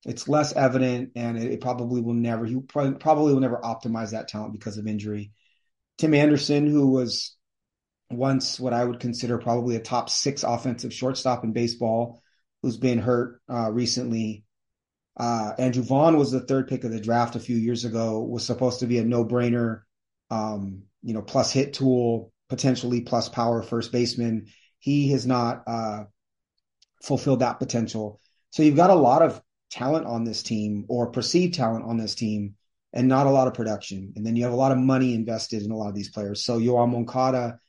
it's 0.06 0.28
less 0.28 0.54
evident, 0.54 1.12
and 1.16 1.38
it, 1.38 1.62
probably 1.62 2.00
will 2.00 2.14
never. 2.14 2.46
He 2.46 2.56
probably, 2.60 2.94
probably 3.00 3.34
will 3.34 3.42
never 3.42 3.58
optimize 3.58 4.12
that 4.12 4.28
talent 4.28 4.54
because 4.54 4.78
of 4.78 4.86
injury. 4.88 5.32
Tim 5.98 6.14
Anderson, 6.14 6.68
who 6.68 6.92
was 6.92 7.36
once 8.12 8.60
what 8.60 8.74
I 8.74 8.86
would 8.86 9.00
consider 9.00 9.40
probably 9.40 9.76
a 9.76 9.80
top 9.80 10.10
six 10.10 10.44
offensive 10.44 10.94
shortstop 10.94 11.44
in 11.44 11.54
baseball, 11.54 12.22
who's 12.62 12.78
been 12.78 13.00
hurt 13.00 13.42
uh, 13.50 13.72
recently. 13.72 14.44
Uh, 15.18 15.54
Andrew 15.58 15.84
Vaughn 15.84 16.18
was 16.18 16.32
the 16.32 16.42
third 16.42 16.68
pick 16.68 16.84
of 16.84 16.92
the 16.92 17.00
draft 17.00 17.36
a 17.36 17.40
few 17.40 17.56
years 17.56 17.84
ago. 17.84 18.22
Was 18.22 18.46
supposed 18.46 18.82
to 18.82 18.88
be 18.88 19.00
a 19.00 19.06
no-brainer, 19.06 19.82
um, 20.30 20.84
you 21.02 21.14
know, 21.14 21.22
plus 21.22 21.52
hit 21.52 21.74
tool, 21.74 22.32
potentially 22.50 23.02
plus 23.02 23.28
power 23.28 23.64
first 23.64 23.92
baseman. 23.92 24.48
He 24.78 25.10
has 25.12 25.26
not 25.26 25.64
uh, 25.66 26.04
fulfilled 27.02 27.40
that 27.40 27.60
potential. 27.60 28.20
So 28.52 28.62
you've 28.62 28.76
got 28.76 28.92
a 28.92 28.96
lot 28.96 29.24
of 29.24 29.42
talent 29.75 30.05
on 30.05 30.24
this 30.24 30.41
team, 30.41 30.86
or 30.88 31.12
perceived 31.12 31.53
talent 31.53 31.86
on 31.86 31.98
this 31.98 32.15
team, 32.15 32.55
and 32.94 33.10
not 33.10 33.27
a 33.27 33.32
lot 33.32 33.48
of 33.48 33.53
production. 33.53 34.13
And 34.15 34.25
then 34.25 34.38
you 34.38 34.44
have 34.44 34.53
a 34.53 34.58
lot 34.58 34.72
of 34.72 34.77
money 34.77 35.13
invested 35.13 35.63
in 35.63 35.72
a 35.72 35.77
lot 35.77 35.89
of 35.89 35.96
these 35.96 36.10
players. 36.10 36.44
So 36.44 36.60
Yoan 36.60 36.91
Moncada 36.91 37.60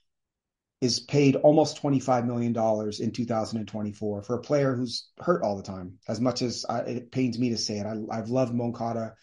is 0.80 1.00
paid 1.00 1.34
almost 1.36 1.82
$25 1.82 2.26
million 2.26 2.54
in 3.00 3.12
2024 3.12 4.22
for 4.22 4.34
a 4.34 4.40
player 4.40 4.74
who's 4.76 5.08
hurt 5.18 5.42
all 5.42 5.56
the 5.56 5.64
time. 5.64 5.98
As 6.06 6.20
much 6.20 6.42
as 6.42 6.64
I, 6.68 6.80
it 6.80 7.10
pains 7.10 7.38
me 7.38 7.50
to 7.50 7.56
say 7.56 7.78
it, 7.78 7.86
I, 7.86 8.16
have 8.16 8.28
loved 8.28 8.54
Moncada. 8.54 9.14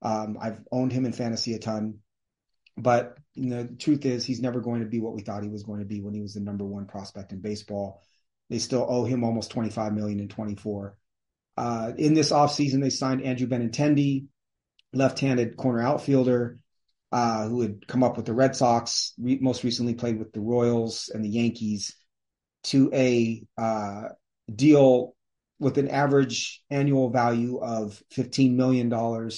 Um, 0.00 0.38
I've 0.40 0.60
owned 0.72 0.92
him 0.92 1.04
in 1.04 1.12
fantasy 1.12 1.54
a 1.54 1.58
ton. 1.58 1.98
But 2.78 3.18
you 3.34 3.50
know, 3.50 3.64
the 3.64 3.76
truth 3.76 4.06
is, 4.06 4.24
he's 4.24 4.40
never 4.40 4.60
going 4.60 4.80
to 4.80 4.86
be 4.86 5.00
what 5.00 5.12
we 5.12 5.20
thought 5.20 5.42
he 5.42 5.50
was 5.50 5.64
going 5.64 5.80
to 5.80 5.86
be 5.86 6.00
when 6.00 6.14
he 6.14 6.22
was 6.22 6.34
the 6.34 6.40
number 6.40 6.64
one 6.64 6.86
prospect 6.86 7.32
in 7.32 7.40
baseball. 7.40 8.00
They 8.48 8.58
still 8.58 8.86
owe 8.88 9.04
him 9.04 9.24
almost 9.24 9.50
25 9.50 9.92
million 9.92 10.20
in 10.20 10.28
24. 10.28 10.96
Uh, 11.56 11.92
in 11.96 12.14
this 12.14 12.32
offseason, 12.32 12.80
they 12.80 12.90
signed 12.90 13.22
Andrew 13.22 13.46
Benintendi, 13.46 14.26
left-handed 14.92 15.56
corner 15.56 15.82
outfielder, 15.82 16.58
uh, 17.12 17.46
who 17.46 17.60
had 17.60 17.86
come 17.86 18.02
up 18.02 18.16
with 18.16 18.26
the 18.26 18.32
Red 18.32 18.56
Sox, 18.56 19.12
re- 19.18 19.38
most 19.40 19.64
recently 19.64 19.94
played 19.94 20.18
with 20.18 20.32
the 20.32 20.40
Royals 20.40 21.10
and 21.12 21.24
the 21.24 21.28
Yankees, 21.28 21.94
to 22.64 22.90
a 22.92 23.42
uh, 23.58 24.04
deal 24.54 25.14
with 25.58 25.78
an 25.78 25.88
average 25.88 26.62
annual 26.70 27.10
value 27.10 27.58
of 27.58 28.02
$15 28.14 28.54
million. 28.54 28.90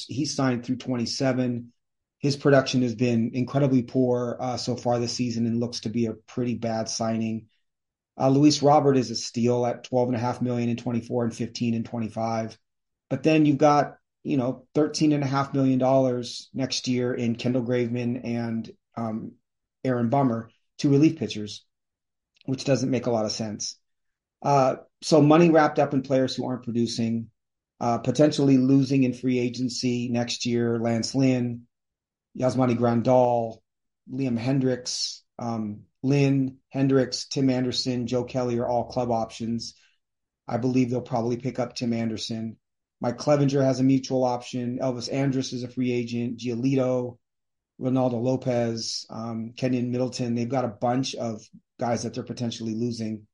He 0.09 0.25
signed 0.25 0.64
through 0.64 0.76
27. 0.76 1.73
His 2.18 2.37
production 2.37 2.80
has 2.83 2.94
been 2.94 3.33
incredibly 3.35 3.83
poor 3.83 4.38
uh, 4.40 4.56
so 4.56 4.76
far 4.76 4.99
this 4.99 5.12
season 5.12 5.44
and 5.47 5.61
looks 5.61 5.80
to 5.80 5.90
be 5.90 6.06
a 6.06 6.14
pretty 6.14 6.54
bad 6.54 6.88
signing. 6.88 7.47
Uh, 8.18 8.28
Luis 8.28 8.62
Robert 8.62 8.97
is 8.97 9.11
a 9.11 9.16
steal 9.16 9.66
at 9.66 9.88
12.5 9.90 10.40
million 10.40 10.68
in 10.68 10.76
24 10.76 11.25
and 11.25 11.35
15 11.35 11.75
and 11.75 11.85
25. 11.85 12.56
But 13.11 13.23
then 13.23 13.44
you've 13.44 13.59
got, 13.59 13.97
you 14.23 14.37
know, 14.37 14.66
$13.5 14.75 15.54
million 15.54 16.25
next 16.54 16.88
year 16.88 17.12
in 17.12 17.37
Kendall 17.37 17.64
Graveman 17.64 18.25
and 18.25 18.71
um, 18.97 19.33
Aaron 19.85 20.09
Bummer, 20.09 20.49
two 20.78 20.90
relief 20.90 21.18
pitchers, 21.18 21.64
which 22.47 22.64
doesn't 22.64 22.90
make 22.90 23.06
a 23.06 23.11
lot 23.11 23.25
of 23.25 23.33
sense. 23.33 23.76
Uh, 24.42 24.76
so 25.02 25.21
money 25.21 25.50
wrapped 25.50 25.78
up 25.78 25.94
in 25.94 26.02
players 26.02 26.37
who 26.37 26.47
aren't 26.47 26.64
producing, 26.64 27.30
uh, 27.80 27.99
potentially 27.99 28.59
losing 28.59 29.02
in 29.02 29.12
free 29.12 29.38
agency 29.38 30.09
next 30.09 30.47
year. 30.47 30.78
Lance 30.78 31.14
Lynn, 31.14 31.66
Yasmani 32.38 32.76
Grandal, 32.76 33.59
Liam 34.11 34.38
Hendriks, 34.38 35.24
um, 35.38 35.83
Lynn, 36.03 36.59
Hendriks, 36.75 37.29
Tim 37.29 37.50
Anderson, 37.50 38.07
Joe 38.07 38.25
Kelly 38.25 38.59
are 38.59 38.69
all 38.69 38.85
club 38.85 39.11
options. 39.11 39.75
I 40.47 40.59
believe 40.59 40.91
they'll 40.91 41.00
probably 41.00 41.37
pick 41.37 41.59
up 41.59 41.75
Tim 41.75 41.93
Anderson. 41.93 42.57
Mike 43.00 43.19
Clevinger 43.19 43.62
has 43.62 43.81
a 43.81 43.85
mutual 43.85 44.25
option. 44.25 44.79
Elvis 44.81 45.12
Andrus 45.12 45.53
is 45.53 45.62
a 45.62 45.69
free 45.69 45.93
agent. 45.93 46.38
Giolito, 46.38 47.19
Ronaldo 47.81 48.23
Lopez, 48.23 49.07
um, 49.11 49.53
Keynan 49.57 49.91
Middleton. 49.91 50.35
They've 50.35 50.49
got 50.49 50.64
a 50.64 50.69
bunch 50.69 51.14
of 51.14 51.43
guys 51.79 52.03
that 52.03 52.14
they're 52.14 52.23
potentially 52.23 52.75
losing 52.75 53.26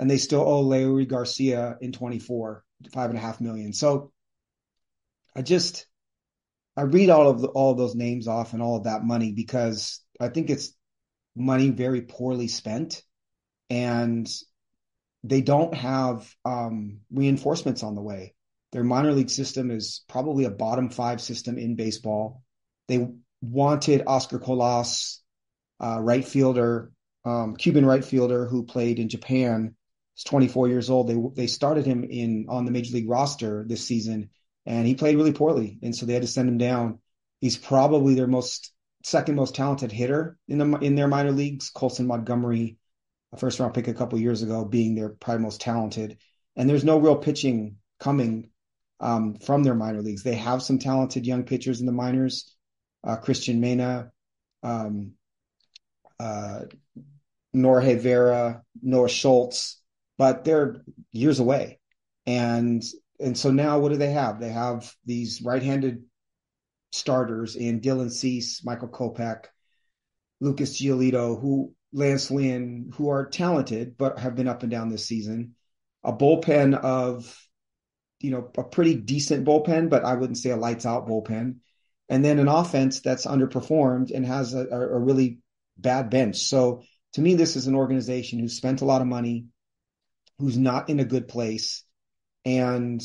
and 0.00 0.10
they 0.10 0.16
still 0.16 0.40
owe 0.40 0.64
Leury 0.64 1.06
Garcia 1.06 1.76
in 1.82 1.92
24, 1.92 2.64
five 2.90 3.10
and 3.10 3.18
a 3.18 3.22
half 3.22 3.38
million. 3.38 3.74
So 3.74 4.12
I 5.36 5.42
just, 5.42 5.86
I 6.74 6.82
read 6.82 7.10
all 7.10 7.28
of 7.28 7.42
the, 7.42 7.48
all 7.48 7.72
of 7.72 7.76
those 7.76 7.94
names 7.94 8.26
off 8.26 8.54
and 8.54 8.62
all 8.62 8.78
of 8.78 8.84
that 8.84 9.04
money 9.04 9.32
because 9.32 10.00
I 10.20 10.28
think 10.28 10.50
it's 10.50 10.72
money 11.36 11.70
very 11.70 12.02
poorly 12.02 12.48
spent 12.48 13.02
and 13.68 14.28
they 15.22 15.40
don't 15.40 15.74
have 15.74 16.32
um, 16.44 17.00
reinforcements 17.12 17.82
on 17.82 17.94
the 17.94 18.02
way. 18.02 18.34
Their 18.72 18.84
minor 18.84 19.12
league 19.12 19.30
system 19.30 19.70
is 19.70 20.04
probably 20.08 20.44
a 20.44 20.50
bottom 20.50 20.90
five 20.90 21.20
system 21.20 21.58
in 21.58 21.76
baseball. 21.76 22.42
They 22.88 23.08
wanted 23.40 24.04
Oscar 24.06 24.38
Colas, 24.38 25.22
uh, 25.82 25.98
right 26.00 26.24
fielder, 26.24 26.92
um, 27.24 27.56
Cuban 27.56 27.84
right 27.84 28.04
fielder 28.04 28.46
who 28.46 28.64
played 28.64 28.98
in 28.98 29.08
Japan 29.08 29.74
He's 30.20 30.24
24 30.24 30.68
years 30.68 30.90
old. 30.90 31.08
They 31.08 31.16
they 31.42 31.46
started 31.46 31.86
him 31.86 32.04
in 32.04 32.46
on 32.50 32.66
the 32.66 32.70
major 32.70 32.94
league 32.94 33.08
roster 33.08 33.64
this 33.66 33.86
season, 33.86 34.28
and 34.66 34.86
he 34.86 34.94
played 34.94 35.16
really 35.16 35.32
poorly, 35.32 35.78
and 35.82 35.96
so 35.96 36.04
they 36.04 36.12
had 36.12 36.22
to 36.22 36.28
send 36.28 36.46
him 36.46 36.58
down. 36.58 36.98
He's 37.40 37.56
probably 37.56 38.14
their 38.14 38.26
most 38.26 38.70
second 39.02 39.34
most 39.34 39.54
talented 39.54 39.92
hitter 39.92 40.38
in 40.48 40.58
the 40.58 40.78
in 40.78 40.94
their 40.94 41.08
minor 41.08 41.32
leagues. 41.32 41.70
Colson 41.70 42.06
Montgomery, 42.06 42.78
a 43.32 43.36
first 43.36 43.58
round 43.60 43.74
pick 43.74 43.88
a 43.88 43.94
couple 43.94 44.18
years 44.18 44.42
ago, 44.42 44.64
being 44.64 44.94
their 44.94 45.10
probably 45.10 45.42
most 45.42 45.60
talented. 45.60 46.18
And 46.56 46.68
there's 46.68 46.84
no 46.84 46.98
real 46.98 47.16
pitching 47.16 47.76
coming 47.98 48.50
um, 49.00 49.34
from 49.34 49.62
their 49.62 49.74
minor 49.74 50.02
leagues. 50.02 50.22
They 50.22 50.34
have 50.34 50.62
some 50.62 50.78
talented 50.78 51.26
young 51.26 51.44
pitchers 51.44 51.80
in 51.80 51.86
the 51.86 51.92
minors, 51.92 52.54
uh, 53.04 53.16
Cristian 53.16 53.58
Mena, 53.58 54.10
um, 54.62 55.12
uh, 56.18 56.62
Norge 57.54 57.98
Vera, 57.98 58.62
Noah 58.82 59.08
Schultz 59.08 59.80
but 60.20 60.44
they're 60.44 60.82
years 61.12 61.40
away. 61.40 61.80
And 62.26 62.84
and 63.18 63.38
so 63.38 63.50
now 63.50 63.78
what 63.78 63.88
do 63.88 63.96
they 63.96 64.10
have? 64.10 64.38
They 64.38 64.50
have 64.50 64.94
these 65.06 65.40
right-handed 65.40 66.02
starters 66.92 67.56
in 67.56 67.80
Dylan 67.80 68.10
Cease, 68.10 68.64
Michael 68.64 68.88
Kopech, 68.88 69.44
Lucas 70.40 70.80
Giolito, 70.80 71.40
who 71.40 71.74
Lance 71.92 72.30
Lynn, 72.30 72.90
who 72.94 73.08
are 73.10 73.26
talented 73.26 73.96
but 73.98 74.18
have 74.18 74.34
been 74.34 74.48
up 74.48 74.62
and 74.62 74.70
down 74.70 74.88
this 74.88 75.06
season. 75.06 75.54
A 76.04 76.12
bullpen 76.12 76.74
of, 76.74 77.36
you 78.20 78.30
know, 78.30 78.50
a 78.56 78.64
pretty 78.64 78.94
decent 78.94 79.46
bullpen, 79.46 79.90
but 79.90 80.04
I 80.04 80.14
wouldn't 80.14 80.38
say 80.38 80.50
a 80.50 80.56
lights 80.56 80.86
out 80.86 81.06
bullpen. 81.06 81.56
And 82.08 82.24
then 82.24 82.38
an 82.38 82.48
offense 82.48 83.00
that's 83.00 83.26
underperformed 83.26 84.10
and 84.14 84.26
has 84.26 84.54
a, 84.54 84.66
a 84.66 84.98
really 84.98 85.40
bad 85.76 86.10
bench. 86.10 86.38
So 86.38 86.82
to 87.14 87.20
me, 87.20 87.34
this 87.34 87.56
is 87.56 87.66
an 87.66 87.74
organization 87.74 88.38
who 88.38 88.48
spent 88.48 88.80
a 88.80 88.84
lot 88.84 89.00
of 89.00 89.06
money, 89.06 89.46
who's 90.38 90.56
not 90.56 90.88
in 90.88 91.00
a 91.00 91.04
good 91.04 91.28
place 91.28 91.84
and 92.44 93.02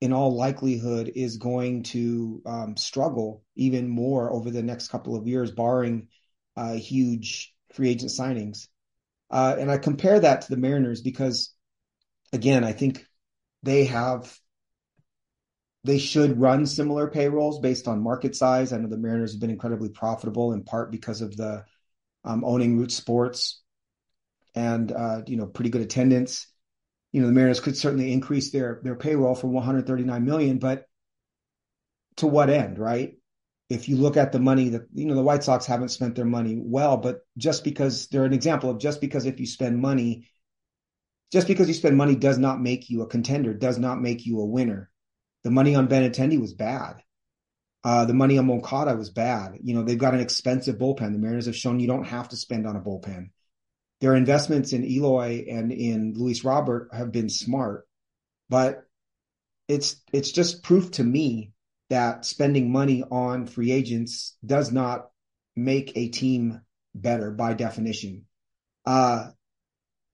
in 0.00 0.12
all 0.12 0.36
likelihood 0.36 1.12
is 1.14 1.38
going 1.38 1.82
to 1.82 2.42
um, 2.46 2.76
struggle 2.76 3.42
even 3.56 3.88
more 3.88 4.32
over 4.32 4.50
the 4.50 4.62
next 4.62 4.88
couple 4.88 5.16
of 5.16 5.26
years, 5.26 5.50
barring 5.50 6.08
uh, 6.56 6.74
huge 6.74 7.54
free 7.72 7.90
agent 7.90 8.10
signings. 8.10 8.68
Uh, 9.30 9.56
and 9.58 9.70
I 9.70 9.78
compare 9.78 10.20
that 10.20 10.42
to 10.42 10.50
the 10.50 10.56
Mariners 10.56 11.02
because, 11.02 11.52
again, 12.32 12.64
I 12.64 12.72
think 12.72 13.04
they 13.62 13.86
have 13.86 14.38
they 15.84 15.98
should 15.98 16.40
run 16.40 16.66
similar 16.66 17.08
payrolls 17.08 17.60
based 17.60 17.88
on 17.88 18.02
market 18.02 18.34
size. 18.36 18.72
I 18.72 18.78
know 18.78 18.88
the 18.88 18.98
Mariners 18.98 19.32
have 19.32 19.40
been 19.40 19.50
incredibly 19.50 19.88
profitable 19.88 20.52
in 20.52 20.64
part 20.64 20.90
because 20.90 21.20
of 21.20 21.36
the 21.36 21.64
um, 22.24 22.44
owning 22.44 22.76
Root 22.76 22.92
Sports 22.92 23.62
and 24.54 24.90
uh, 24.92 25.22
you 25.26 25.36
know 25.36 25.46
pretty 25.46 25.70
good 25.70 25.82
attendance. 25.82 26.46
You 27.18 27.22
know, 27.22 27.30
the 27.30 27.34
Mariners 27.34 27.58
could 27.58 27.76
certainly 27.76 28.12
increase 28.12 28.52
their 28.52 28.78
their 28.84 28.94
payroll 28.94 29.34
from 29.34 29.52
139 29.52 30.24
million, 30.24 30.58
but 30.58 30.86
to 32.18 32.28
what 32.28 32.48
end, 32.48 32.78
right? 32.78 33.18
If 33.68 33.88
you 33.88 33.96
look 33.96 34.16
at 34.16 34.30
the 34.30 34.38
money 34.38 34.68
that 34.68 34.82
you 34.94 35.04
know 35.04 35.16
the 35.16 35.24
White 35.24 35.42
Sox 35.42 35.66
haven't 35.66 35.88
spent 35.88 36.14
their 36.14 36.24
money 36.24 36.56
well, 36.56 36.96
but 36.96 37.22
just 37.36 37.64
because 37.64 38.06
they're 38.06 38.24
an 38.24 38.32
example 38.32 38.70
of 38.70 38.78
just 38.78 39.00
because 39.00 39.26
if 39.26 39.40
you 39.40 39.46
spend 39.46 39.80
money, 39.80 40.28
just 41.32 41.48
because 41.48 41.66
you 41.66 41.74
spend 41.74 41.96
money 41.96 42.14
does 42.14 42.38
not 42.38 42.60
make 42.60 42.88
you 42.88 43.02
a 43.02 43.08
contender, 43.08 43.52
does 43.52 43.80
not 43.80 44.00
make 44.00 44.24
you 44.24 44.38
a 44.38 44.46
winner. 44.46 44.88
The 45.42 45.50
money 45.50 45.74
on 45.74 45.88
Benintendi 45.88 46.40
was 46.40 46.54
bad. 46.54 47.02
Uh, 47.82 48.04
the 48.04 48.14
money 48.14 48.38
on 48.38 48.46
Moncada 48.46 48.94
was 48.94 49.10
bad. 49.10 49.58
You 49.60 49.74
know, 49.74 49.82
they've 49.82 49.98
got 49.98 50.14
an 50.14 50.20
expensive 50.20 50.78
bullpen. 50.78 51.14
The 51.14 51.18
Mariners 51.18 51.46
have 51.46 51.56
shown 51.56 51.80
you 51.80 51.88
don't 51.88 52.06
have 52.06 52.28
to 52.28 52.36
spend 52.36 52.64
on 52.64 52.76
a 52.76 52.80
bullpen 52.80 53.30
their 54.00 54.14
investments 54.14 54.72
in 54.72 54.84
Eloy 54.84 55.44
and 55.48 55.72
in 55.72 56.14
Luis 56.14 56.44
Robert 56.44 56.90
have 56.92 57.12
been 57.12 57.28
smart, 57.28 57.86
but 58.48 58.84
it's 59.66 59.96
it's 60.12 60.32
just 60.32 60.62
proof 60.62 60.90
to 60.92 61.04
me 61.04 61.52
that 61.90 62.24
spending 62.24 62.70
money 62.70 63.02
on 63.10 63.46
free 63.46 63.72
agents 63.72 64.36
does 64.44 64.70
not 64.70 65.10
make 65.56 65.96
a 65.96 66.08
team 66.08 66.60
better 66.94 67.30
by 67.30 67.54
definition. 67.54 68.24
Uh, 68.86 69.30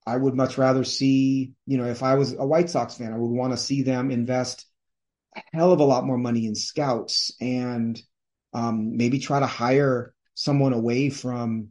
I 0.06 0.16
would 0.16 0.34
much 0.34 0.58
rather 0.58 0.84
see, 0.84 1.54
you 1.66 1.78
know, 1.78 1.86
if 1.86 2.02
I 2.02 2.14
was 2.14 2.32
a 2.32 2.46
White 2.46 2.70
Sox 2.70 2.94
fan, 2.96 3.12
I 3.12 3.18
would 3.18 3.26
want 3.30 3.52
to 3.52 3.56
see 3.56 3.82
them 3.82 4.10
invest 4.10 4.66
a 5.36 5.42
hell 5.52 5.72
of 5.72 5.80
a 5.80 5.84
lot 5.84 6.04
more 6.04 6.18
money 6.18 6.46
in 6.46 6.54
scouts 6.54 7.32
and 7.40 8.00
um, 8.52 8.96
maybe 8.96 9.18
try 9.18 9.40
to 9.40 9.46
hire 9.46 10.14
someone 10.34 10.72
away 10.72 11.10
from 11.10 11.68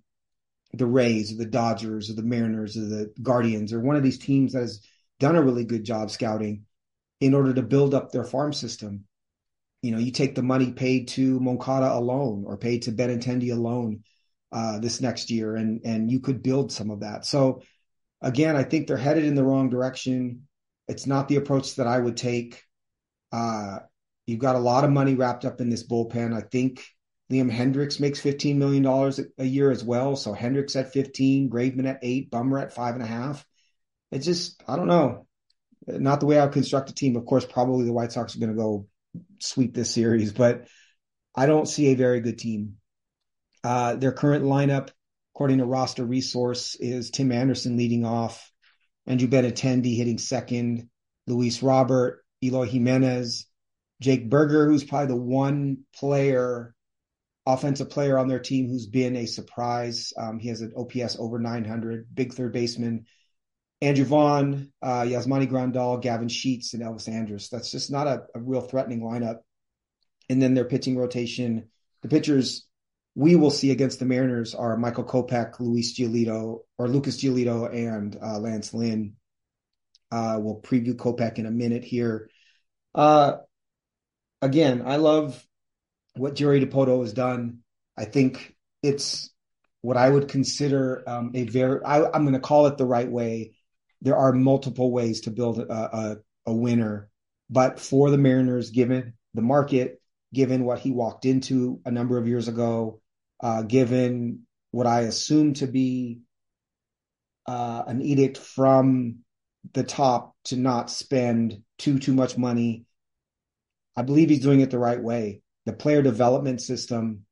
the 0.74 0.86
Rays 0.86 1.32
or 1.32 1.38
the 1.38 1.46
Dodgers 1.46 2.10
or 2.10 2.14
the 2.14 2.24
Mariners 2.24 2.76
or 2.78 2.86
the 2.86 3.14
Guardians 3.22 3.74
or 3.74 3.80
one 3.80 3.96
of 3.96 4.04
these 4.04 4.18
teams 4.18 4.54
that 4.54 4.62
has 4.62 4.82
done 5.20 5.36
a 5.36 5.44
really 5.44 5.64
good 5.64 5.84
job 5.84 6.10
scouting 6.10 6.66
in 7.22 7.34
order 7.34 7.54
to 7.54 7.62
build 7.62 7.94
up 7.94 8.12
their 8.12 8.24
farm 8.24 8.54
system. 8.54 9.06
You 9.82 9.92
know, 9.92 10.00
you 10.00 10.12
take 10.12 10.36
the 10.36 10.42
money 10.42 10.72
paid 10.72 11.10
to 11.10 11.40
Moncada 11.40 11.94
alone 11.94 12.44
or 12.48 12.58
paid 12.58 12.84
to 12.84 12.92
Benintendi 12.92 13.52
alone 13.52 14.04
uh, 14.52 14.80
this 14.80 15.02
next 15.02 15.30
year, 15.30 15.56
and 15.56 15.82
and 15.84 16.12
you 16.12 16.20
could 16.20 16.44
build 16.44 16.72
some 16.72 16.90
of 16.90 17.02
that. 17.02 17.26
So 17.26 17.62
again, 18.22 18.56
I 18.56 18.64
think 18.64 18.88
they're 18.88 18.98
headed 18.98 19.26
in 19.26 19.36
the 19.36 19.44
wrong 19.44 19.70
direction. 19.70 20.48
It's 20.88 21.08
not 21.08 21.28
the 21.28 21.36
approach 21.36 21.76
that 21.76 21.88
I 21.88 22.00
would 22.00 22.18
take. 22.18 22.62
Uh, 23.32 23.80
you've 24.26 24.40
got 24.40 24.56
a 24.56 24.60
lot 24.60 24.84
of 24.84 24.92
money 24.92 25.16
wrapped 25.16 25.44
up 25.44 25.60
in 25.60 25.70
this 25.70 25.86
bullpen. 25.86 26.34
I 26.34 26.42
think 26.42 26.86
Liam 27.34 27.52
Hendriks 27.52 28.00
makes 28.00 28.22
$15 28.22 28.56
million 28.58 28.86
a 29.38 29.46
year 29.46 29.72
as 29.72 29.84
well. 29.84 30.16
So 30.16 30.34
Hendricks 30.34 30.76
at 30.76 30.94
15, 30.94 31.50
Graveman 31.50 31.88
at 31.88 32.00
eight, 32.04 32.32
Bummer 32.32 32.60
at 32.60 32.74
five 32.74 32.96
and 32.96 33.04
a 33.04 33.08
half. 33.08 33.46
It's 34.12 34.26
just, 34.26 34.64
I 34.68 34.76
don't 34.76 34.88
know. 34.88 35.28
Not 35.88 36.20
the 36.20 36.28
way 36.28 36.40
I 36.40 36.46
would 36.46 36.54
construct 36.54 36.90
a 36.90 36.94
team. 36.94 37.16
Of 37.16 37.26
course, 37.26 37.46
probably 37.46 37.86
the 37.86 37.94
White 37.94 38.12
Sox 38.12 38.36
are 38.36 38.40
going 38.40 38.52
to 38.52 38.58
go 38.58 38.88
sweep 39.40 39.74
this 39.74 39.92
series, 39.92 40.32
but 40.34 40.68
I 41.36 41.46
don't 41.46 41.68
see 41.68 41.88
a 41.88 41.96
very 41.96 42.22
good 42.22 42.40
team 42.40 42.78
Uh, 43.64 43.96
their 43.96 44.12
current 44.12 44.46
lineup, 44.46 44.90
according 45.34 45.60
to 45.60 45.66
Roster 45.66 46.06
Resource, 46.06 46.76
is 46.76 47.12
Tim 47.12 47.32
Anderson 47.32 47.78
leading 47.78 48.06
off, 48.06 48.52
Andrew 49.08 49.28
Benintendi 49.28 49.96
hitting 49.96 50.18
second, 50.18 50.90
Luis 51.28 51.64
Robert, 51.64 52.24
Eloy 52.44 52.66
Jimenez, 52.66 53.48
Jake 54.02 54.30
Burger, 54.30 54.68
who's 54.68 54.84
probably 54.84 55.08
the 55.08 55.16
one 55.16 55.86
player, 55.96 56.76
offensive 57.46 57.90
player 57.90 58.18
on 58.18 58.28
their 58.28 58.40
team 58.40 58.70
who's 58.70 58.88
been 58.88 59.16
a 59.16 59.26
surprise. 59.26 60.14
Um, 60.18 60.40
he 60.40 60.50
has 60.50 60.62
an 60.62 60.74
OPS 60.78 61.18
over 61.20 61.40
900, 61.40 62.08
big 62.14 62.34
third 62.34 62.54
baseman. 62.54 63.06
Andrew 63.82 64.06
Vaughn, 64.06 64.72
uh, 64.82 65.02
Yasmani 65.02 65.50
Grandal, 65.50 66.02
Gavin 66.02 66.30
Sheets, 66.30 66.74
and 66.74 66.82
Elvis 66.82 67.10
Andrus. 67.10 67.50
That's 67.50 67.70
just 67.70 67.92
not 67.92 68.08
a, 68.08 68.24
a 68.34 68.40
real 68.40 68.62
threatening 68.62 69.02
lineup. 69.02 69.40
And 70.30 70.42
then 70.42 70.54
their 70.54 70.64
pitching 70.64 70.98
rotation, 70.98 71.70
the 72.02 72.08
pitchers 72.08 72.66
we 73.16 73.36
will 73.36 73.52
see 73.52 73.72
against 73.72 74.00
the 74.00 74.06
Mariners 74.06 74.56
are 74.56 74.78
Michael 74.78 75.04
Kopech, 75.04 75.60
Luis 75.60 75.98
Giolito, 75.98 76.62
or 76.78 76.88
Lucas 76.88 77.22
Giolito, 77.22 77.72
and 77.72 78.18
uh, 78.22 78.40
Lance 78.40 78.74
Lynn. 78.74 79.16
Uh, 80.12 80.38
we'll 80.40 80.62
preview 80.62 80.96
Kopech 80.96 81.38
in 81.38 81.46
a 81.46 81.52
minute 81.52 81.84
here. 81.84 82.30
Uh, 82.96 83.38
again, 84.42 84.84
I 84.86 84.96
love 84.96 85.46
what 86.16 86.36
Jerry 86.36 86.64
Dipoto 86.64 87.02
has 87.02 87.14
done. 87.14 87.60
I 87.98 88.06
think 88.06 88.56
it's 88.82 89.30
what 89.82 89.98
I 89.98 90.10
would 90.10 90.30
consider 90.30 91.04
um, 91.08 91.32
a 91.34 91.44
very, 91.44 91.84
I, 91.84 92.16
am 92.16 92.24
going 92.24 92.34
to 92.34 92.40
call 92.40 92.68
it 92.68 92.78
the 92.78 92.86
right 92.86 93.10
way. 93.10 93.56
There 94.02 94.18
are 94.18 94.34
multiple 94.34 94.92
ways 94.92 95.22
to 95.22 95.32
build 95.32 95.60
a, 95.60 95.72
a, 95.72 96.18
a 96.48 96.54
winner, 96.54 97.10
but 97.50 97.80
for 97.80 98.10
the 98.10 98.18
Mariners, 98.18 98.70
given 98.70 99.14
the 99.34 99.42
market, 99.42 100.02
given 100.34 100.66
what 100.66 100.80
he 100.80 100.92
walked 100.92 101.26
into 101.26 101.80
a 101.86 101.92
number 101.92 102.18
of 102.18 102.28
years 102.28 102.48
ago, 102.48 103.02
uh, 103.42 103.62
given 103.62 104.42
what 104.72 104.88
I 104.88 105.02
assume 105.02 105.54
to 105.56 105.68
be 105.68 106.22
uh, 107.46 107.84
an 107.86 108.02
edict 108.02 108.38
from 108.38 109.20
the 109.74 109.84
top 109.84 110.36
to 110.46 110.56
not 110.58 110.90
spend 110.90 111.62
too 111.78 112.00
too 112.00 112.14
much 112.14 112.38
money. 112.38 112.86
I 113.96 114.02
believe 114.02 114.30
he's 114.30 114.40
doing 114.40 114.62
it 114.62 114.72
the 114.72 114.80
right 114.80 115.02
way. 115.02 115.43
The 115.66 115.74
player 115.74 116.02
development 116.02 116.62
system, 116.62 117.26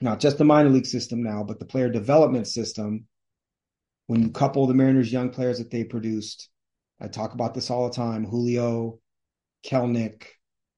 not 0.00 0.20
just 0.20 0.38
the 0.38 0.44
minor 0.44 0.70
league 0.70 0.86
system 0.86 1.22
now, 1.22 1.42
but 1.44 1.58
the 1.58 1.66
player 1.66 1.88
development 1.88 2.46
system. 2.46 3.06
When 4.06 4.22
you 4.22 4.30
couple 4.30 4.66
the 4.66 4.74
Mariners' 4.74 5.12
young 5.12 5.30
players 5.30 5.58
that 5.58 5.70
they 5.70 5.84
produced, 5.84 6.48
I 6.98 7.08
talk 7.08 7.34
about 7.34 7.54
this 7.54 7.70
all 7.70 7.88
the 7.88 7.94
time: 7.94 8.24
Julio, 8.24 9.00
Kelenic, 9.64 10.24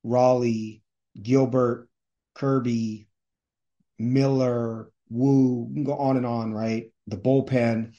Raleigh, 0.03 0.83
Gilbert, 1.23 1.89
Kirby, 2.35 3.07
Miller, 3.99 4.91
Woo, 5.11 5.67
you 5.69 5.75
can 5.75 5.85
go 5.85 5.97
on 5.97 6.17
and 6.17 6.25
on, 6.25 6.53
right? 6.53 6.91
The 7.09 7.17
bullpen. 7.17 7.95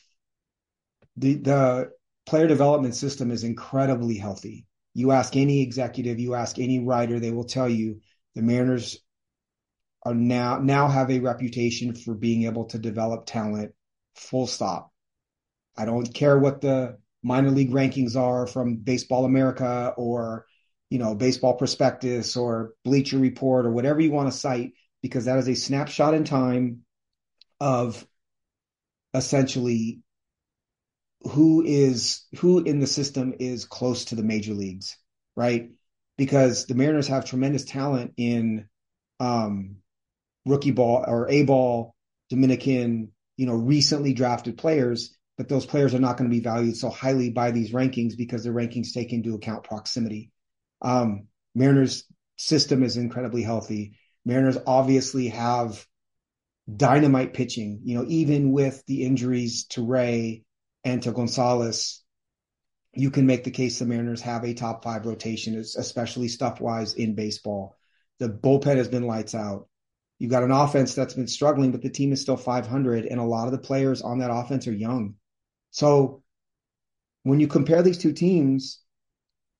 The 1.18 1.36
the 1.36 1.92
player 2.26 2.48
development 2.48 2.96
system 2.96 3.32
is 3.32 3.44
incredibly 3.44 4.18
healthy. 4.18 4.66
You 4.94 5.12
ask 5.12 5.36
any 5.36 5.62
executive, 5.62 6.20
you 6.20 6.34
ask 6.34 6.58
any 6.58 6.80
writer, 6.80 7.20
they 7.20 7.32
will 7.32 7.44
tell 7.44 7.70
you 7.70 8.00
the 8.36 8.42
Mariners 8.42 8.98
are 10.04 10.14
now 10.16 10.60
now 10.60 10.88
have 10.88 11.12
a 11.12 11.20
reputation 11.20 11.94
for 11.94 12.14
being 12.14 12.44
able 12.44 12.66
to 12.66 12.80
develop 12.80 13.26
talent. 13.26 13.74
Full 14.16 14.48
stop. 14.48 14.92
I 15.78 15.86
don't 15.86 16.14
care 16.14 16.38
what 16.38 16.62
the 16.62 16.98
minor 17.24 17.52
league 17.52 17.72
rankings 17.72 18.16
are 18.16 18.48
from 18.48 18.78
Baseball 18.78 19.26
America 19.26 19.94
or 19.96 20.46
you 20.90 21.00
know 21.00 21.16
Baseball 21.16 21.56
Prospectus 21.56 22.36
or 22.36 22.74
Bleacher 22.84 23.18
Report 23.18 23.66
or 23.66 23.72
whatever 23.72 24.02
you 24.02 24.12
want 24.12 24.32
to 24.32 24.38
cite 24.38 24.74
because 25.02 25.26
that 25.26 25.40
is 25.40 25.48
a 25.48 25.56
snapshot 25.56 26.14
in 26.14 26.24
time 26.24 26.82
of 27.60 28.06
essentially 29.14 30.02
who 31.24 31.64
is 31.64 32.26
who 32.40 32.64
in 32.64 32.80
the 32.80 32.88
system 32.88 33.34
is 33.40 33.66
close 33.66 34.06
to 34.06 34.16
the 34.16 34.24
major 34.24 34.54
leagues, 34.54 34.98
right? 35.36 35.72
Because 36.22 36.68
the 36.68 36.76
Mariners 36.76 37.08
have 37.08 37.26
tremendous 37.26 37.66
talent 37.66 38.14
in 38.16 38.68
um, 39.20 39.78
rookie 40.46 40.70
ball 40.70 41.04
or 41.08 41.28
A 41.28 41.42
ball, 41.42 41.96
Dominican, 42.30 43.12
you 43.38 43.48
know, 43.48 43.56
recently 43.56 44.14
drafted 44.14 44.56
players, 44.56 45.18
but 45.36 45.50
those 45.50 45.66
players 45.66 45.96
are 45.96 46.00
not 46.00 46.18
going 46.18 46.30
to 46.30 46.36
be 46.36 46.44
valued 46.44 46.78
so 46.78 46.92
highly 46.92 47.32
by 47.32 47.50
these 47.50 47.72
rankings 47.72 48.16
because 48.16 48.44
the 48.44 48.52
rankings 48.52 48.94
take 48.94 49.14
into 49.14 49.34
account 49.34 49.64
proximity. 49.64 50.30
Um, 50.84 51.26
Mariners 51.56 52.04
system 52.36 52.84
is 52.84 52.98
incredibly 52.98 53.42
healthy. 53.42 53.98
Mariners 54.24 54.60
obviously 54.68 55.30
have 55.30 55.84
dynamite 56.72 57.34
pitching, 57.34 57.82
you 57.84 57.98
know, 57.98 58.06
even 58.08 58.52
with 58.52 58.86
the 58.86 59.06
injuries 59.06 59.66
to 59.70 59.84
Ray 59.84 60.44
and 60.84 61.02
to 61.02 61.14
Gonzalez, 61.14 62.01
you 62.94 63.12
can 63.12 63.26
make 63.26 63.44
the 63.44 63.52
case 63.52 63.80
the 63.80 63.86
Mariners 63.86 64.22
have 64.22 64.44
a 64.44 64.54
top 64.54 64.84
five 64.84 65.06
rotation, 65.06 65.56
especially 65.56 66.28
stuff 66.28 66.60
wise 66.60 66.94
in 66.94 67.16
baseball. 67.16 67.78
The 68.20 68.30
bullpen 68.30 68.78
has 68.78 68.88
been 68.88 69.08
lights 69.08 69.34
out. 69.34 69.68
You've 70.20 70.32
got 70.32 70.44
an 70.44 70.52
offense 70.52 70.94
that's 70.94 71.14
been 71.14 71.28
struggling, 71.28 71.72
but 71.72 71.82
the 71.82 71.90
team 71.90 72.12
is 72.12 72.22
still 72.22 72.38
500, 72.38 73.06
and 73.06 73.20
a 73.20 73.24
lot 73.24 73.48
of 73.48 73.54
the 73.54 73.58
players 73.58 74.02
on 74.02 74.20
that 74.20 74.32
offense 74.32 74.68
are 74.68 74.74
young. 74.74 75.16
So 75.72 76.22
when 77.24 77.40
you 77.40 77.48
compare 77.48 77.82
these 77.82 77.98
two 77.98 78.14
teams, 78.14 78.82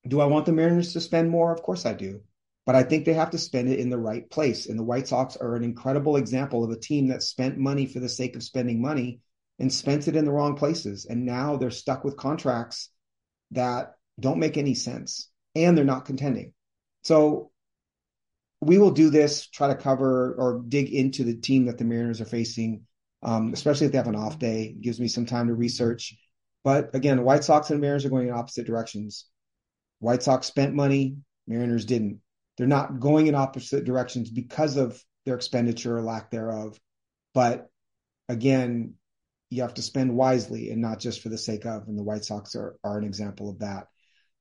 do 0.06 0.20
I 0.20 0.26
want 0.26 0.46
the 0.46 0.52
Mariners 0.52 0.92
to 0.92 1.00
spend 1.00 1.30
more? 1.30 1.52
Of 1.52 1.62
course 1.62 1.86
I 1.86 1.94
do 1.94 2.20
but 2.64 2.74
I 2.74 2.82
think 2.84 3.04
they 3.04 3.14
have 3.14 3.30
to 3.30 3.38
spend 3.38 3.68
it 3.68 3.80
in 3.80 3.90
the 3.90 3.98
right 3.98 4.28
place. 4.30 4.66
And 4.66 4.78
the 4.78 4.84
White 4.84 5.08
Sox 5.08 5.36
are 5.36 5.56
an 5.56 5.64
incredible 5.64 6.16
example 6.16 6.62
of 6.62 6.70
a 6.70 6.78
team 6.78 7.08
that 7.08 7.22
spent 7.22 7.58
money 7.58 7.86
for 7.86 7.98
the 7.98 8.08
sake 8.08 8.36
of 8.36 8.42
spending 8.42 8.80
money 8.80 9.20
and 9.58 9.72
spent 9.72 10.06
it 10.08 10.16
in 10.16 10.24
the 10.24 10.32
wrong 10.32 10.54
places. 10.54 11.06
And 11.06 11.26
now 11.26 11.56
they're 11.56 11.70
stuck 11.70 12.04
with 12.04 12.16
contracts 12.16 12.88
that 13.52 13.94
don't 14.20 14.38
make 14.38 14.56
any 14.56 14.74
sense 14.74 15.30
and 15.54 15.76
they're 15.76 15.84
not 15.84 16.04
contending. 16.04 16.52
So 17.02 17.50
we 18.60 18.78
will 18.78 18.92
do 18.92 19.10
this, 19.10 19.48
try 19.48 19.68
to 19.68 19.74
cover 19.74 20.34
or 20.38 20.62
dig 20.66 20.92
into 20.92 21.24
the 21.24 21.34
team 21.34 21.66
that 21.66 21.78
the 21.78 21.84
Mariners 21.84 22.20
are 22.20 22.26
facing, 22.26 22.82
um, 23.22 23.52
especially 23.52 23.86
if 23.86 23.92
they 23.92 23.98
have 23.98 24.06
an 24.06 24.16
off 24.16 24.38
day. 24.38 24.64
It 24.64 24.80
gives 24.80 25.00
me 25.00 25.08
some 25.08 25.26
time 25.26 25.48
to 25.48 25.54
research. 25.54 26.16
But 26.64 26.94
again, 26.94 27.16
the 27.16 27.24
White 27.24 27.44
Sox 27.44 27.70
and 27.70 27.80
Mariners 27.80 28.04
are 28.04 28.10
going 28.10 28.28
in 28.28 28.34
opposite 28.34 28.66
directions. 28.66 29.26
White 29.98 30.22
Sox 30.22 30.46
spent 30.46 30.74
money, 30.74 31.16
Mariners 31.46 31.84
didn't. 31.84 32.20
They're 32.56 32.66
not 32.66 33.00
going 33.00 33.26
in 33.26 33.34
opposite 33.34 33.84
directions 33.84 34.30
because 34.30 34.76
of 34.76 35.02
their 35.24 35.34
expenditure 35.34 35.96
or 35.96 36.02
lack 36.02 36.30
thereof. 36.30 36.78
But 37.34 37.68
again, 38.28 38.94
you 39.52 39.62
have 39.62 39.74
to 39.74 39.82
spend 39.82 40.16
wisely 40.16 40.70
and 40.70 40.80
not 40.80 40.98
just 40.98 41.20
for 41.20 41.28
the 41.28 41.38
sake 41.38 41.66
of. 41.66 41.86
And 41.86 41.98
the 41.98 42.02
White 42.02 42.24
Sox 42.24 42.56
are, 42.56 42.76
are 42.82 42.98
an 42.98 43.04
example 43.04 43.50
of 43.50 43.58
that. 43.60 43.88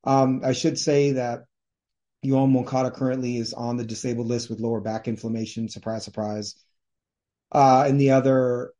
Um, 0.04 0.42
I 0.44 0.54
should 0.54 0.80
say 0.80 1.14
that 1.14 1.46
Yoan 2.26 2.52
Moncada 2.52 2.92
currently 2.92 3.38
is 3.38 3.54
on 3.54 3.78
the 3.78 3.84
disabled 3.84 4.28
list 4.28 4.50
with 4.50 4.60
lower 4.60 4.80
back 4.80 5.08
inflammation. 5.08 5.70
Surprise, 5.70 6.06
surprise. 6.06 6.56
Uh, 7.52 7.84
and 7.88 8.00
the 8.00 8.12
other 8.12 8.72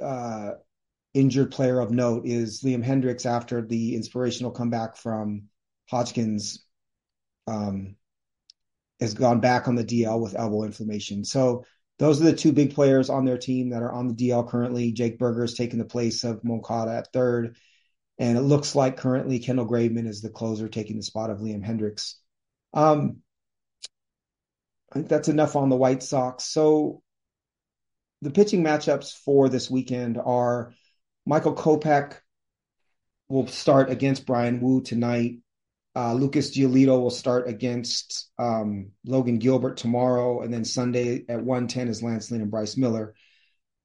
uh, 0.00 0.52
injured 1.12 1.50
player 1.50 1.80
of 1.80 1.90
note 1.90 2.26
is 2.26 2.62
Liam 2.62 2.84
Hendriks 2.84 3.26
after 3.26 3.60
the 3.60 3.94
inspirational 3.94 4.52
comeback 4.52 4.96
from 4.96 5.44
Hodgkins. 5.90 6.64
Um, 7.46 7.96
has 9.02 9.14
gone 9.14 9.40
back 9.40 9.66
on 9.66 9.74
the 9.74 9.84
DL 9.84 10.20
with 10.20 10.36
elbow 10.36 10.62
inflammation. 10.62 11.24
So 11.24 11.64
those 11.98 12.20
are 12.20 12.24
the 12.24 12.36
two 12.36 12.52
big 12.52 12.74
players 12.74 13.10
on 13.10 13.24
their 13.24 13.38
team 13.38 13.70
that 13.70 13.82
are 13.82 13.92
on 13.92 14.08
the 14.08 14.14
DL 14.14 14.48
currently. 14.48 14.92
Jake 14.92 15.18
Burger 15.18 15.44
is 15.44 15.54
taking 15.54 15.78
the 15.78 15.84
place 15.84 16.24
of 16.24 16.44
Moncada 16.44 16.92
at 16.92 17.12
third. 17.12 17.56
And 18.18 18.36
it 18.36 18.42
looks 18.42 18.74
like 18.74 18.96
currently 18.96 19.38
Kendall 19.38 19.66
Graveman 19.66 20.06
is 20.06 20.20
the 20.20 20.28
closer 20.28 20.68
taking 20.68 20.96
the 20.96 21.02
spot 21.02 21.30
of 21.30 21.38
Liam 21.38 21.64
Hendriks. 21.64 22.14
Um, 22.74 23.18
I 24.90 24.94
think 24.94 25.08
that's 25.08 25.28
enough 25.28 25.56
on 25.56 25.68
the 25.70 25.76
White 25.76 26.02
Sox. 26.02 26.44
So 26.44 27.02
the 28.20 28.30
pitching 28.30 28.62
matchups 28.62 29.16
for 29.24 29.48
this 29.48 29.70
weekend 29.70 30.18
are 30.18 30.74
Michael 31.26 31.54
Kopech 31.54 32.16
will 33.28 33.46
start 33.46 33.90
against 33.90 34.26
Bryan 34.26 34.60
Woo 34.60 34.82
tonight. 34.82 35.38
Uh, 35.94 36.14
Lucas 36.14 36.56
Giolito 36.56 37.00
will 37.00 37.10
start 37.10 37.48
against 37.48 38.30
um, 38.38 38.92
Logan 39.04 39.38
Gilbert 39.38 39.76
tomorrow, 39.76 40.40
and 40.40 40.52
then 40.52 40.64
Sunday 40.64 41.24
at 41.28 41.42
110 41.42 41.88
is 41.88 42.02
Lance 42.02 42.30
Lynn 42.30 42.40
and 42.40 42.50
Bryce 42.50 42.76
Miller. 42.76 43.14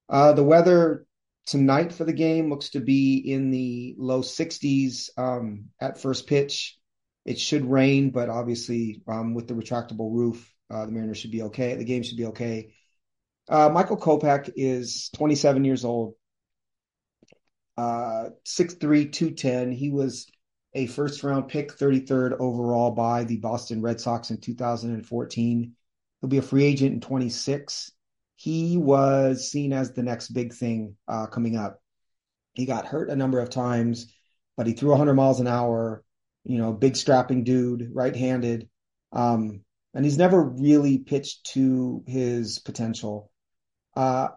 Uh, 0.08 0.32
the 0.32 0.44
weather 0.44 1.06
tonight 1.46 1.92
for 1.92 2.06
the 2.06 2.14
game 2.14 2.50
looks 2.50 2.70
to 2.70 2.80
be 2.80 3.18
in 3.18 3.52
the 3.52 3.96
low 3.98 4.22
60s 4.22 5.10
um, 5.18 5.66
at 5.82 6.00
first 6.00 6.28
pitch. 6.28 6.78
It 7.26 7.40
should 7.40 7.70
rain, 7.70 8.12
but 8.12 8.30
obviously 8.30 9.02
um, 9.08 9.34
with 9.34 9.50
the 9.50 9.54
retractable 9.54 10.14
roof, 10.14 10.54
uh, 10.70 10.86
the 10.86 10.92
Mariners 10.94 11.18
should 11.18 11.32
be 11.32 11.44
okay. 11.44 11.76
The 11.76 11.84
game 11.84 12.04
should 12.04 12.18
be 12.18 12.28
okay. 12.28 12.74
Uh, 13.50 13.70
Michael 13.70 13.98
Kopech 13.98 14.52
is 14.56 15.10
27 15.16 15.66
years 15.66 15.84
old, 15.84 16.14
uh, 17.78 18.30
6'3", 18.46 19.12
210. 19.12 19.72
He 19.72 19.90
was 19.90 20.28
a 20.78 20.86
first 20.86 21.24
round 21.24 21.48
pick, 21.48 21.76
33rd 21.76 22.40
overall 22.40 22.92
by 22.92 23.24
the 23.24 23.38
Boston 23.38 23.82
Red 23.82 24.00
Sox 24.00 24.30
in 24.30 24.38
2014. 24.38 25.74
He'll 26.22 26.30
be 26.30 26.38
a 26.38 26.42
free 26.42 26.66
agent 26.66 26.94
in 26.94 27.02
26. 27.02 27.92
he 28.36 28.78
was 28.78 29.50
seen 29.50 29.74
as 29.74 29.94
the 29.94 30.04
next 30.04 30.30
big 30.30 30.54
thing 30.54 30.96
uh, 31.08 31.26
coming 31.26 31.58
up. 31.58 31.82
He 32.54 32.68
got 32.68 32.86
hurt 32.86 33.10
a 33.10 33.16
number 33.16 33.40
of 33.40 33.50
times, 33.50 34.14
but 34.56 34.68
he 34.68 34.74
threw 34.74 34.90
100 34.90 35.16
miles 35.16 35.40
an 35.40 35.48
hour. 35.48 36.04
You 36.44 36.60
know, 36.60 36.72
big 36.72 36.96
strapping 36.96 37.44
dude, 37.44 37.90
right-handed, 37.94 38.70
um, 39.12 39.62
and 39.94 40.06
he's 40.06 40.18
never 40.18 40.42
really 40.42 41.00
pitched 41.00 41.48
to 41.54 42.04
his 42.08 42.60
potential. 42.60 43.32
Uh, 43.96 44.30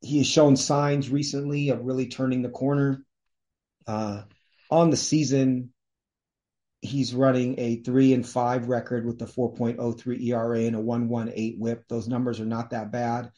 he 0.00 0.18
has 0.18 0.26
shown 0.26 0.56
signs 0.56 1.08
recently 1.08 1.70
of 1.70 1.84
really 1.84 2.08
turning 2.08 2.42
the 2.42 2.50
corner. 2.50 3.06
Uh, 3.86 4.22
on 4.72 4.88
the 4.88 4.96
season, 4.96 5.70
he's 6.80 7.14
running 7.14 7.56
a 7.58 7.76
three 7.76 8.14
and 8.14 8.26
five 8.26 8.68
record 8.68 9.04
with 9.04 9.18
the 9.18 9.26
4.03 9.26 10.26
ERA 10.28 10.60
and 10.60 10.74
a 10.74 10.80
118 10.80 11.60
whip. 11.60 11.84
Those 11.88 12.08
numbers 12.08 12.40
are 12.40 12.46
not 12.46 12.70
that 12.70 12.90
bad. 12.90 13.30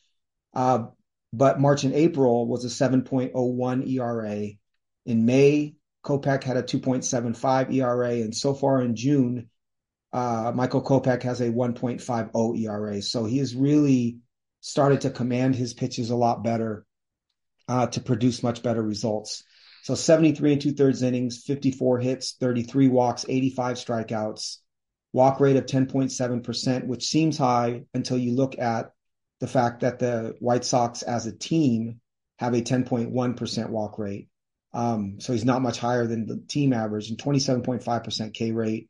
Uh, 0.54 0.86
but 1.32 1.60
March 1.60 1.82
and 1.82 1.92
April 1.92 2.46
was 2.46 2.64
a 2.64 2.68
7.01 2.68 3.90
ERA. 3.90 4.48
In 5.06 5.26
May, 5.26 5.74
Kopech 6.04 6.44
had 6.44 6.56
a 6.56 6.62
2.75 6.62 7.74
ERA. 7.74 8.12
And 8.12 8.34
so 8.34 8.54
far 8.54 8.80
in 8.80 8.94
June, 8.94 9.50
uh, 10.12 10.52
Michael 10.54 10.84
Kopech 10.84 11.24
has 11.24 11.40
a 11.40 11.50
1.50 11.50 12.60
ERA. 12.62 13.02
So 13.02 13.24
he 13.24 13.38
has 13.38 13.56
really 13.56 14.18
started 14.60 15.00
to 15.00 15.10
command 15.10 15.56
his 15.56 15.74
pitches 15.74 16.10
a 16.10 16.16
lot 16.16 16.44
better 16.44 16.86
uh, 17.66 17.88
to 17.88 18.00
produce 18.00 18.44
much 18.44 18.62
better 18.62 18.82
results. 18.82 19.42
So 19.84 19.94
73 19.94 20.52
and 20.54 20.62
two 20.62 20.72
thirds 20.72 21.02
innings, 21.02 21.42
54 21.44 21.98
hits, 21.98 22.36
33 22.40 22.88
walks, 22.88 23.26
85 23.28 23.76
strikeouts, 23.76 24.56
walk 25.12 25.40
rate 25.40 25.56
of 25.56 25.66
10.7%, 25.66 26.86
which 26.86 27.06
seems 27.06 27.36
high 27.36 27.82
until 27.92 28.16
you 28.16 28.32
look 28.32 28.58
at 28.58 28.92
the 29.40 29.46
fact 29.46 29.80
that 29.80 29.98
the 29.98 30.36
White 30.40 30.64
Sox 30.64 31.02
as 31.02 31.26
a 31.26 31.36
team 31.36 32.00
have 32.38 32.54
a 32.54 32.62
10.1% 32.62 33.68
walk 33.68 33.98
rate. 33.98 34.30
Um, 34.72 35.20
so 35.20 35.34
he's 35.34 35.44
not 35.44 35.60
much 35.60 35.78
higher 35.78 36.06
than 36.06 36.26
the 36.26 36.42
team 36.48 36.72
average 36.72 37.10
and 37.10 37.18
27.5% 37.18 38.32
K 38.32 38.52
rate. 38.52 38.88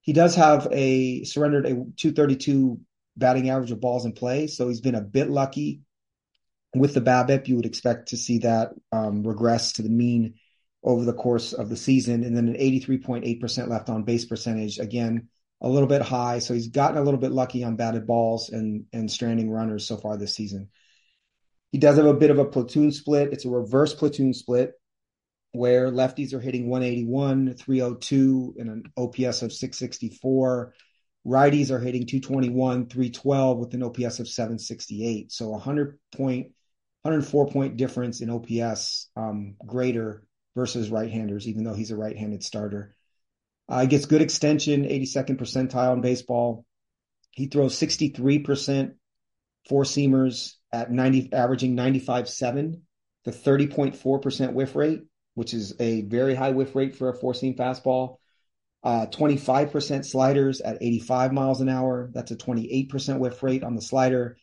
He 0.00 0.12
does 0.12 0.34
have 0.34 0.66
a 0.72 1.22
surrendered 1.22 1.66
a 1.66 1.74
232 1.74 2.80
batting 3.16 3.50
average 3.50 3.70
of 3.70 3.80
balls 3.80 4.04
in 4.04 4.14
play. 4.14 4.48
So 4.48 4.66
he's 4.66 4.80
been 4.80 4.96
a 4.96 5.00
bit 5.00 5.30
lucky 5.30 5.82
with 6.74 6.94
the 6.94 7.00
BABIP, 7.00 7.48
you 7.48 7.56
would 7.56 7.66
expect 7.66 8.08
to 8.08 8.16
see 8.16 8.38
that 8.38 8.70
um, 8.92 9.26
regress 9.26 9.72
to 9.72 9.82
the 9.82 9.88
mean 9.88 10.34
over 10.82 11.04
the 11.04 11.12
course 11.12 11.52
of 11.52 11.68
the 11.68 11.76
season. 11.76 12.24
And 12.24 12.36
then 12.36 12.48
an 12.48 12.54
83.8% 12.54 13.68
left 13.68 13.90
on 13.90 14.04
base 14.04 14.24
percentage. 14.24 14.78
Again, 14.78 15.28
a 15.60 15.68
little 15.68 15.88
bit 15.88 16.02
high. 16.02 16.38
So 16.38 16.54
he's 16.54 16.68
gotten 16.68 16.96
a 16.96 17.02
little 17.02 17.20
bit 17.20 17.32
lucky 17.32 17.64
on 17.64 17.76
batted 17.76 18.06
balls 18.06 18.50
and, 18.50 18.86
and 18.92 19.10
stranding 19.10 19.50
runners 19.50 19.86
so 19.86 19.96
far 19.96 20.16
this 20.16 20.34
season. 20.34 20.68
He 21.72 21.78
does 21.78 21.96
have 21.96 22.06
a 22.06 22.14
bit 22.14 22.30
of 22.30 22.38
a 22.38 22.44
platoon 22.44 22.92
split. 22.92 23.32
It's 23.32 23.44
a 23.44 23.50
reverse 23.50 23.94
platoon 23.94 24.32
split 24.32 24.72
where 25.52 25.90
lefties 25.90 26.32
are 26.32 26.40
hitting 26.40 26.68
181, 26.68 27.54
302, 27.54 28.54
and 28.58 28.70
an 28.70 28.84
OPS 28.96 29.42
of 29.42 29.52
664. 29.52 30.74
Righties 31.26 31.70
are 31.70 31.80
hitting 31.80 32.06
221, 32.06 32.88
312 32.88 33.58
with 33.58 33.74
an 33.74 33.82
OPS 33.82 34.20
of 34.20 34.28
768. 34.28 35.30
So 35.32 35.50
100 35.50 35.98
point 36.12 36.52
104 37.02 37.48
point 37.48 37.76
difference 37.76 38.20
in 38.20 38.30
OPS 38.30 39.08
um, 39.16 39.56
greater 39.66 40.24
versus 40.54 40.90
right-handers, 40.90 41.48
even 41.48 41.64
though 41.64 41.74
he's 41.74 41.90
a 41.90 41.96
right-handed 41.96 42.42
starter. 42.42 42.94
Uh, 43.68 43.82
he 43.82 43.86
gets 43.86 44.06
good 44.06 44.20
extension, 44.20 44.84
82nd 44.84 45.38
percentile 45.38 45.94
in 45.94 46.00
baseball. 46.00 46.66
He 47.30 47.46
throws 47.46 47.78
63% 47.78 48.94
four 49.68 49.84
seamers 49.84 50.54
at 50.72 50.90
90, 50.90 51.32
averaging 51.32 51.76
95.7, 51.76 52.80
the 53.24 53.30
30.4% 53.30 54.52
whiff 54.52 54.74
rate, 54.74 55.02
which 55.34 55.54
is 55.54 55.74
a 55.80 56.02
very 56.02 56.34
high 56.34 56.50
whiff 56.50 56.74
rate 56.74 56.96
for 56.96 57.08
a 57.08 57.14
four 57.14 57.34
seam 57.34 57.54
fastball. 57.54 58.16
Uh, 58.82 59.06
25% 59.06 60.06
sliders 60.06 60.60
at 60.62 60.78
85 60.80 61.32
miles 61.32 61.60
an 61.60 61.68
hour. 61.68 62.10
That's 62.14 62.30
a 62.30 62.36
28% 62.36 63.18
whiff 63.18 63.42
rate 63.42 63.62
on 63.62 63.74
the 63.74 63.82
slider 63.82 64.38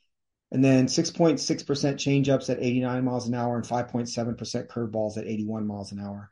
and 0.51 0.63
then 0.63 0.87
6.6% 0.87 1.97
change 1.97 2.29
ups 2.29 2.49
at 2.49 2.59
89 2.59 3.03
miles 3.03 3.27
an 3.27 3.33
hour 3.33 3.55
and 3.55 3.65
5.7% 3.65 4.67
curveballs 4.67 5.17
at 5.17 5.25
81 5.25 5.67
miles 5.67 5.91
an 5.91 5.99
hour. 5.99 6.29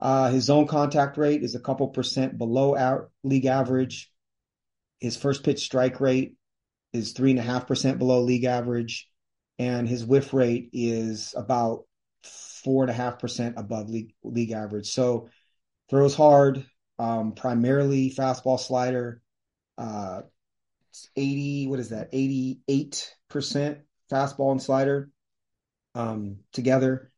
Uh, 0.00 0.30
his 0.30 0.44
zone 0.44 0.66
contact 0.66 1.16
rate 1.16 1.42
is 1.42 1.54
a 1.54 1.60
couple 1.60 1.88
percent 1.88 2.38
below 2.38 2.76
our 2.76 3.10
league 3.22 3.46
average. 3.46 4.10
His 5.00 5.16
first 5.16 5.44
pitch 5.44 5.62
strike 5.62 6.00
rate 6.00 6.36
is 6.92 7.12
three 7.12 7.30
and 7.30 7.38
a 7.38 7.42
half 7.42 7.66
percent 7.66 7.98
below 7.98 8.22
league 8.22 8.44
average, 8.44 9.08
and 9.58 9.88
his 9.88 10.04
whiff 10.04 10.32
rate 10.32 10.70
is 10.72 11.34
about 11.36 11.84
four 12.22 12.82
and 12.82 12.90
a 12.90 12.94
half 12.94 13.18
percent 13.18 13.54
above 13.58 13.90
league 13.90 14.14
league 14.22 14.52
average. 14.52 14.90
So 14.90 15.28
throws 15.90 16.14
hard, 16.14 16.64
um, 16.98 17.32
primarily 17.32 18.10
fastball 18.10 18.58
slider, 18.58 19.20
uh, 19.78 20.22
80, 21.16 21.66
what 21.68 21.80
is 21.80 21.90
that? 21.90 22.12
88% 22.12 23.04
fastball 23.40 24.52
and 24.52 24.62
slider 24.62 25.10
um, 25.94 26.38
together. 26.52 27.10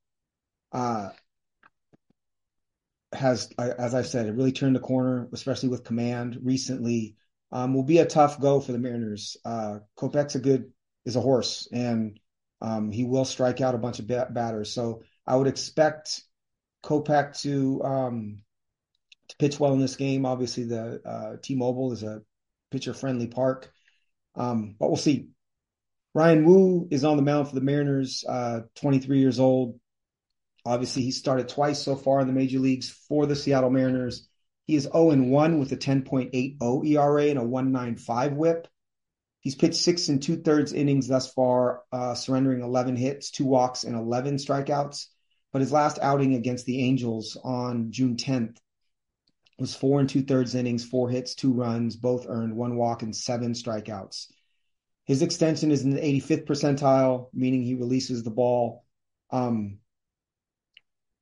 Uh, 0.72 1.10
has, 3.12 3.50
as 3.58 3.94
I've 3.94 4.06
said, 4.06 4.26
it 4.26 4.34
really 4.34 4.52
turned 4.52 4.76
the 4.76 4.80
corner, 4.80 5.28
especially 5.32 5.68
with 5.68 5.84
command 5.84 6.38
recently. 6.42 7.16
Um, 7.52 7.74
will 7.74 7.84
be 7.84 7.98
a 7.98 8.06
tough 8.06 8.40
go 8.40 8.60
for 8.60 8.72
the 8.72 8.78
Mariners. 8.78 9.36
Uh, 9.44 9.78
Kopech's 9.96 10.34
a 10.34 10.40
good, 10.40 10.72
is 11.04 11.16
a 11.16 11.20
horse, 11.20 11.68
and 11.72 12.18
um, 12.60 12.90
he 12.90 13.04
will 13.04 13.24
strike 13.24 13.60
out 13.60 13.74
a 13.74 13.78
bunch 13.78 14.00
of 14.00 14.08
bat- 14.08 14.34
batters. 14.34 14.72
So 14.72 15.02
I 15.26 15.36
would 15.36 15.46
expect 15.46 16.22
Kopech 16.82 17.40
to 17.42 17.82
um, 17.84 18.38
to 19.28 19.36
pitch 19.36 19.60
well 19.60 19.72
in 19.74 19.80
this 19.80 19.96
game. 19.96 20.26
Obviously, 20.26 20.64
the 20.64 21.00
uh, 21.04 21.36
T-Mobile 21.40 21.92
is 21.92 22.02
a 22.02 22.22
pitcher 22.70 22.94
friendly 22.94 23.28
park. 23.28 23.72
Um, 24.34 24.74
but 24.78 24.88
we'll 24.88 24.96
see. 24.96 25.28
Bryan 26.16 26.46
Woo 26.46 26.88
is 26.90 27.04
on 27.04 27.18
the 27.18 27.22
mound 27.22 27.46
for 27.46 27.54
the 27.54 27.60
Mariners, 27.60 28.24
uh, 28.26 28.60
23 28.76 29.18
years 29.18 29.38
old. 29.38 29.78
Obviously, 30.64 31.02
he 31.02 31.10
started 31.10 31.46
twice 31.46 31.82
so 31.82 31.94
far 31.94 32.20
in 32.20 32.26
the 32.26 32.32
major 32.32 32.58
leagues 32.58 32.88
for 32.88 33.26
the 33.26 33.36
Seattle 33.36 33.68
Mariners. 33.68 34.26
He 34.64 34.76
is 34.76 34.84
0 34.84 35.14
1 35.14 35.58
with 35.58 35.72
a 35.72 35.76
10.80 35.76 36.86
ERA 36.86 37.24
and 37.26 37.38
a 37.38 37.44
195 37.44 38.32
whip. 38.32 38.66
He's 39.40 39.56
pitched 39.56 39.74
six 39.74 40.08
and 40.08 40.22
two 40.22 40.38
thirds 40.38 40.72
innings 40.72 41.06
thus 41.06 41.30
far, 41.30 41.82
uh, 41.92 42.14
surrendering 42.14 42.62
11 42.62 42.96
hits, 42.96 43.30
two 43.30 43.44
walks, 43.44 43.84
and 43.84 43.94
11 43.94 44.36
strikeouts. 44.36 45.08
But 45.52 45.60
his 45.60 45.70
last 45.70 45.98
outing 46.00 46.32
against 46.32 46.64
the 46.64 46.82
Angels 46.82 47.36
on 47.44 47.92
June 47.92 48.16
10th 48.16 48.56
was 49.58 49.74
four 49.74 50.00
and 50.00 50.08
two 50.08 50.22
thirds 50.22 50.54
innings, 50.54 50.82
four 50.82 51.10
hits, 51.10 51.34
two 51.34 51.52
runs, 51.52 51.94
both 51.94 52.24
earned, 52.26 52.56
one 52.56 52.78
walk, 52.78 53.02
and 53.02 53.14
seven 53.14 53.52
strikeouts. 53.52 54.28
His 55.06 55.22
extension 55.22 55.70
is 55.70 55.82
in 55.82 55.90
the 55.90 56.00
85th 56.00 56.46
percentile, 56.46 57.28
meaning 57.32 57.62
he 57.62 57.74
releases 57.74 58.22
the 58.22 58.30
ball 58.30 58.84
um, 59.30 59.78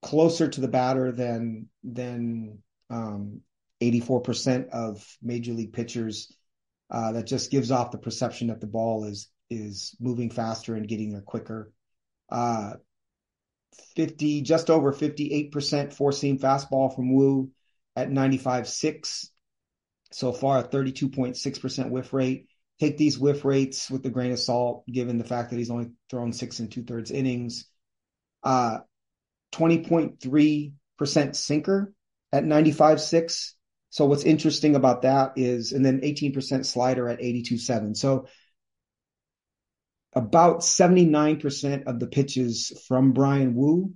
closer 0.02 0.48
to 0.48 0.60
the 0.60 0.68
batter 0.68 1.12
than 1.12 1.68
than 1.82 2.58
um, 2.90 3.40
84% 3.82 4.70
of 4.70 5.06
major 5.22 5.52
league 5.52 5.72
pitchers. 5.72 6.34
Uh, 6.90 7.12
that 7.12 7.26
just 7.26 7.50
gives 7.50 7.70
off 7.70 7.90
the 7.90 7.98
perception 7.98 8.48
that 8.48 8.60
the 8.60 8.66
ball 8.66 9.04
is 9.04 9.30
is 9.50 9.96
moving 10.00 10.30
faster 10.30 10.74
and 10.74 10.88
getting 10.88 11.12
there 11.12 11.22
quicker. 11.22 11.72
Uh, 12.30 12.74
50, 13.96 14.42
just 14.42 14.70
over 14.70 14.92
58% 14.92 15.92
four 15.92 16.12
seam 16.12 16.38
fastball 16.38 16.94
from 16.94 17.14
Woo 17.14 17.50
at 17.96 18.08
95.6 18.08 19.28
so 20.12 20.32
far, 20.32 20.58
a 20.58 20.62
32.6% 20.62 21.90
whiff 21.90 22.12
rate. 22.12 22.46
Take 22.80 22.96
these 22.96 23.18
whiff 23.18 23.44
rates 23.44 23.90
with 23.90 24.04
a 24.06 24.10
grain 24.10 24.32
of 24.32 24.38
salt, 24.38 24.84
given 24.86 25.18
the 25.18 25.24
fact 25.24 25.50
that 25.50 25.56
he's 25.56 25.70
only 25.70 25.90
thrown 26.10 26.32
six 26.32 26.58
and 26.58 26.70
two 26.70 26.82
thirds 26.82 27.10
innings. 27.10 27.66
Uh, 28.42 28.78
20.3% 29.52 31.36
sinker 31.36 31.92
at 32.32 32.44
95.6. 32.44 33.52
So 33.90 34.06
what's 34.06 34.24
interesting 34.24 34.74
about 34.74 35.02
that 35.02 35.34
is, 35.36 35.72
and 35.72 35.84
then 35.84 36.00
18% 36.00 36.66
slider 36.66 37.08
at 37.08 37.20
82.7. 37.20 37.96
So 37.96 38.26
about 40.12 40.60
79% 40.60 41.84
of 41.86 42.00
the 42.00 42.08
pitches 42.08 42.72
from 42.88 43.12
Bryan 43.12 43.54
Woo, 43.54 43.94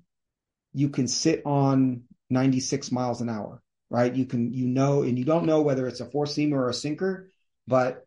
you 0.73 0.88
can 0.88 1.09
sit 1.09 1.43
on 1.45 2.05
96 2.31 2.93
miles 2.93 3.21
an 3.21 3.29
hour 3.29 3.61
right? 3.91 4.14
You 4.14 4.27
can, 4.27 4.53
you 4.53 4.67
know, 4.67 5.03
and 5.03 5.19
you 5.19 5.25
don't 5.25 5.47
know 5.47 5.62
whether 5.62 5.87
it's 5.87 6.01
a 6.01 6.11
four 6.11 6.27
seamer 6.27 6.57
or 6.57 6.69
a 6.69 6.75
sinker, 6.75 7.31
but 7.67 8.07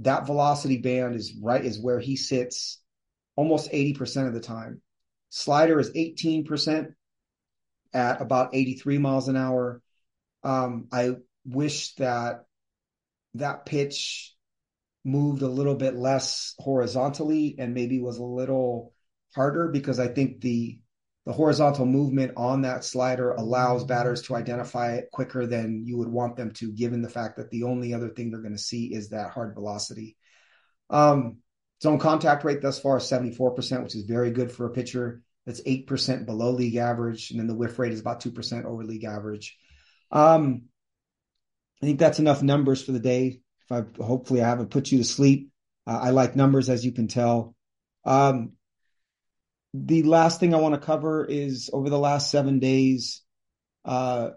that 0.00 0.26
velocity 0.26 0.78
band 0.78 1.14
is 1.14 1.34
right, 1.40 1.64
is 1.64 1.80
where 1.80 2.00
he 2.00 2.16
sits 2.16 2.80
almost 3.34 3.70
80% 3.70 4.28
of 4.28 4.34
the 4.34 4.40
time. 4.40 4.80
Slider 5.30 5.78
is 5.78 5.90
18% 5.90 6.92
at 7.92 8.20
about 8.20 8.54
83 8.54 8.98
miles 8.98 9.28
an 9.28 9.36
hour. 9.36 9.82
Um, 10.44 10.88
I 10.92 11.16
wish 11.44 11.94
that 11.94 12.44
that 13.34 13.66
pitch 13.66 14.34
moved 15.04 15.42
a 15.42 15.48
little 15.48 15.76
bit 15.76 15.94
less 15.94 16.54
horizontally 16.58 17.56
and 17.58 17.74
maybe 17.74 18.00
was 18.00 18.18
a 18.18 18.24
little 18.24 18.92
harder 19.34 19.68
because 19.68 20.00
I 20.00 20.08
think 20.08 20.40
the 20.40 20.80
the 21.26 21.32
horizontal 21.32 21.86
movement 21.86 22.32
on 22.36 22.62
that 22.62 22.84
slider 22.84 23.32
allows 23.32 23.82
batters 23.82 24.22
to 24.22 24.36
identify 24.36 24.94
it 24.94 25.10
quicker 25.12 25.44
than 25.44 25.82
you 25.84 25.98
would 25.98 26.08
want 26.08 26.36
them 26.36 26.52
to, 26.52 26.70
given 26.70 27.02
the 27.02 27.10
fact 27.10 27.36
that 27.36 27.50
the 27.50 27.64
only 27.64 27.92
other 27.92 28.08
thing 28.08 28.30
they're 28.30 28.40
going 28.40 28.56
to 28.56 28.58
see 28.58 28.94
is 28.94 29.08
that 29.08 29.32
hard 29.32 29.54
velocity. 29.54 30.16
Um, 30.88 31.38
zone 31.82 31.98
contact 31.98 32.44
rate 32.44 32.62
thus 32.62 32.78
far 32.78 32.98
is 32.98 33.02
74%, 33.04 33.82
which 33.82 33.96
is 33.96 34.04
very 34.04 34.30
good 34.30 34.52
for 34.52 34.66
a 34.66 34.70
pitcher. 34.70 35.20
That's 35.46 35.60
8% 35.62 36.26
below 36.26 36.52
league 36.52 36.76
average. 36.76 37.32
And 37.32 37.40
then 37.40 37.48
the 37.48 37.56
whiff 37.56 37.76
rate 37.78 37.92
is 37.92 38.00
about 38.00 38.22
2% 38.22 38.64
over 38.64 38.84
league 38.84 39.04
average. 39.04 39.56
Um, 40.12 40.62
I 41.82 41.86
think 41.86 41.98
that's 41.98 42.20
enough 42.20 42.42
numbers 42.42 42.84
for 42.84 42.92
the 42.92 43.00
day. 43.00 43.40
If 43.68 43.72
I 43.72 43.82
hopefully 44.00 44.42
I 44.42 44.48
haven't 44.48 44.70
put 44.70 44.92
you 44.92 44.98
to 44.98 45.04
sleep. 45.04 45.50
Uh, 45.88 45.98
I 46.02 46.10
like 46.10 46.36
numbers, 46.36 46.68
as 46.68 46.84
you 46.84 46.92
can 46.92 47.08
tell. 47.08 47.56
Um, 48.04 48.52
the 49.84 50.02
last 50.04 50.40
thing 50.40 50.54
I 50.54 50.58
want 50.60 50.74
to 50.74 50.80
cover 50.80 51.24
is 51.24 51.70
over 51.72 51.90
the 51.90 51.98
last 51.98 52.30
seven 52.30 52.58
days, 52.58 53.22
uh, 53.84 54.30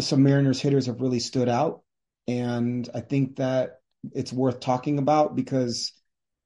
some 0.00 0.22
Mariners 0.22 0.60
hitters 0.60 0.86
have 0.86 1.00
really 1.00 1.20
stood 1.20 1.48
out, 1.48 1.82
and 2.28 2.88
I 2.94 3.00
think 3.00 3.36
that 3.36 3.80
it's 4.12 4.32
worth 4.32 4.60
talking 4.60 4.98
about 4.98 5.34
because 5.34 5.92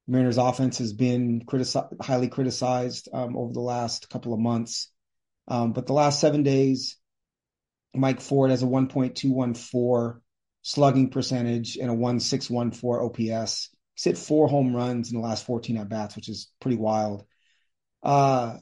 Mariners 0.07 0.38
offense 0.38 0.79
has 0.79 0.92
been 0.92 1.42
critici- 1.44 2.00
highly 2.00 2.29
criticized 2.29 3.09
um, 3.12 3.37
over 3.37 3.53
the 3.53 3.61
last 3.61 4.09
couple 4.09 4.33
of 4.33 4.40
months. 4.40 4.90
Um, 5.48 5.72
but 5.72 5.87
the 5.87 5.92
last 5.92 6.20
seven 6.20 6.42
days, 6.42 6.96
Mike 7.94 8.20
Ford 8.20 8.50
has 8.50 8.62
a 8.62 8.66
1.214 8.66 10.20
slugging 10.62 11.11
percentage 11.11 11.76
and 11.76 11.90
a 11.90 11.94
1.614 11.94 13.35
OPS. 13.35 13.70
He's 13.94 14.05
hit 14.05 14.18
four 14.18 14.48
home 14.48 14.74
runs 14.74 15.11
in 15.11 15.20
the 15.20 15.26
last 15.26 15.44
14 15.44 15.76
at 15.79 15.88
bats, 15.88 16.14
which 16.14 16.29
is 16.29 16.50
pretty 16.61 16.76
wild. 16.76 17.24
Uh, 18.02 18.58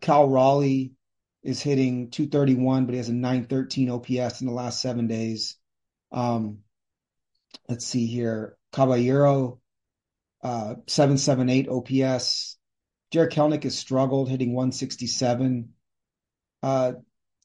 Cal 0.00 0.28
Raleigh 0.28 0.92
is 1.42 1.62
hitting 1.62 2.10
231, 2.10 2.86
but 2.86 2.92
he 2.92 2.98
has 2.98 3.08
a 3.08 3.14
913 3.14 3.90
OPS 3.90 4.40
in 4.40 4.46
the 4.46 4.52
last 4.52 4.80
seven 4.80 5.06
days. 5.06 5.56
Um, 6.10 6.58
let's 7.68 7.86
see 7.86 8.06
here. 8.06 8.56
Caballero, 8.72 9.60
uh, 10.42 10.74
778 10.86 11.68
OPS. 11.68 12.58
Jarred 13.10 13.32
Kelenic 13.32 13.64
has 13.64 13.76
struggled, 13.76 14.28
hitting 14.28 14.54
167. 14.54 15.70
Uh, 16.62 16.92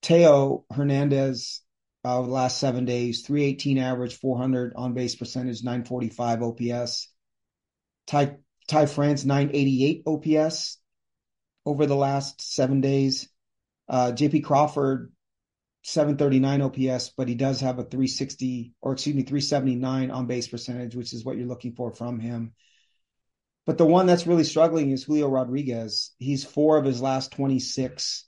Teo 0.01 0.65
Hernandez, 0.71 1.61
uh, 2.03 2.21
the 2.21 2.27
last 2.27 2.59
seven 2.59 2.85
days, 2.85 3.21
318 3.23 3.77
average, 3.79 4.15
400 4.15 4.73
on 4.75 4.93
base 4.93 5.15
percentage, 5.15 5.63
945 5.63 6.43
OPS. 6.43 7.09
Ty, 8.05 8.37
Ty 8.67 8.85
France, 8.85 9.25
988 9.25 10.03
OPS 10.05 10.77
over 11.67 11.85
the 11.85 11.95
last 11.95 12.41
seven 12.41 12.79
days. 12.79 13.27
Uh, 13.89 14.13
JP 14.13 14.45
Crawford, 14.45 15.11
739 15.83 16.61
OPS, 16.61 17.09
but 17.17 17.27
he 17.27 17.35
does 17.35 17.59
have 17.59 17.77
a 17.77 17.83
360 17.83 18.73
or 18.81 18.93
excuse 18.93 19.15
me, 19.15 19.23
379 19.23 20.09
on 20.09 20.27
base 20.27 20.47
percentage, 20.47 20.95
which 20.95 21.11
is 21.11 21.25
what 21.25 21.35
you're 21.35 21.45
looking 21.45 21.73
for 21.73 21.91
from 21.91 22.21
him. 22.21 22.53
But 23.65 23.77
the 23.77 23.85
one 23.85 24.05
that's 24.05 24.25
really 24.25 24.45
struggling 24.45 24.91
is 24.91 25.03
Julio 25.03 25.27
Rodriguez. 25.27 26.13
He's 26.19 26.45
four 26.45 26.77
of 26.77 26.85
his 26.85 27.01
last 27.01 27.33
26 27.33 28.25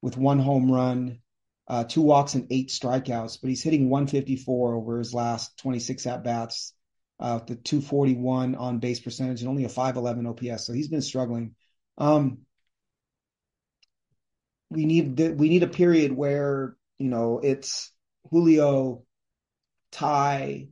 with 0.00 0.16
one 0.16 0.38
home 0.38 0.70
run, 0.70 1.18
uh, 1.66 1.82
two 1.82 2.02
walks, 2.02 2.34
and 2.34 2.46
eight 2.50 2.68
strikeouts, 2.68 3.40
but 3.40 3.50
he's 3.50 3.64
hitting 3.64 3.90
154 3.90 4.76
over 4.76 4.98
his 4.98 5.12
last 5.12 5.58
26 5.58 6.06
at 6.06 6.22
bats, 6.22 6.72
uh, 7.18 7.38
the 7.38 7.56
241 7.56 8.54
on 8.54 8.78
base 8.78 9.00
percentage, 9.00 9.40
and 9.40 9.48
only 9.48 9.64
a 9.64 9.68
511 9.68 10.26
OPS. 10.26 10.64
So 10.64 10.72
he's 10.72 10.88
been 10.88 11.02
struggling. 11.02 11.56
Um, 11.98 12.45
we 14.70 14.84
need 14.86 15.18
we 15.38 15.48
need 15.48 15.62
a 15.62 15.68
period 15.68 16.12
where 16.12 16.76
you 16.98 17.08
know 17.08 17.40
it's 17.42 17.92
Julio, 18.30 19.04
Ty, 19.92 20.68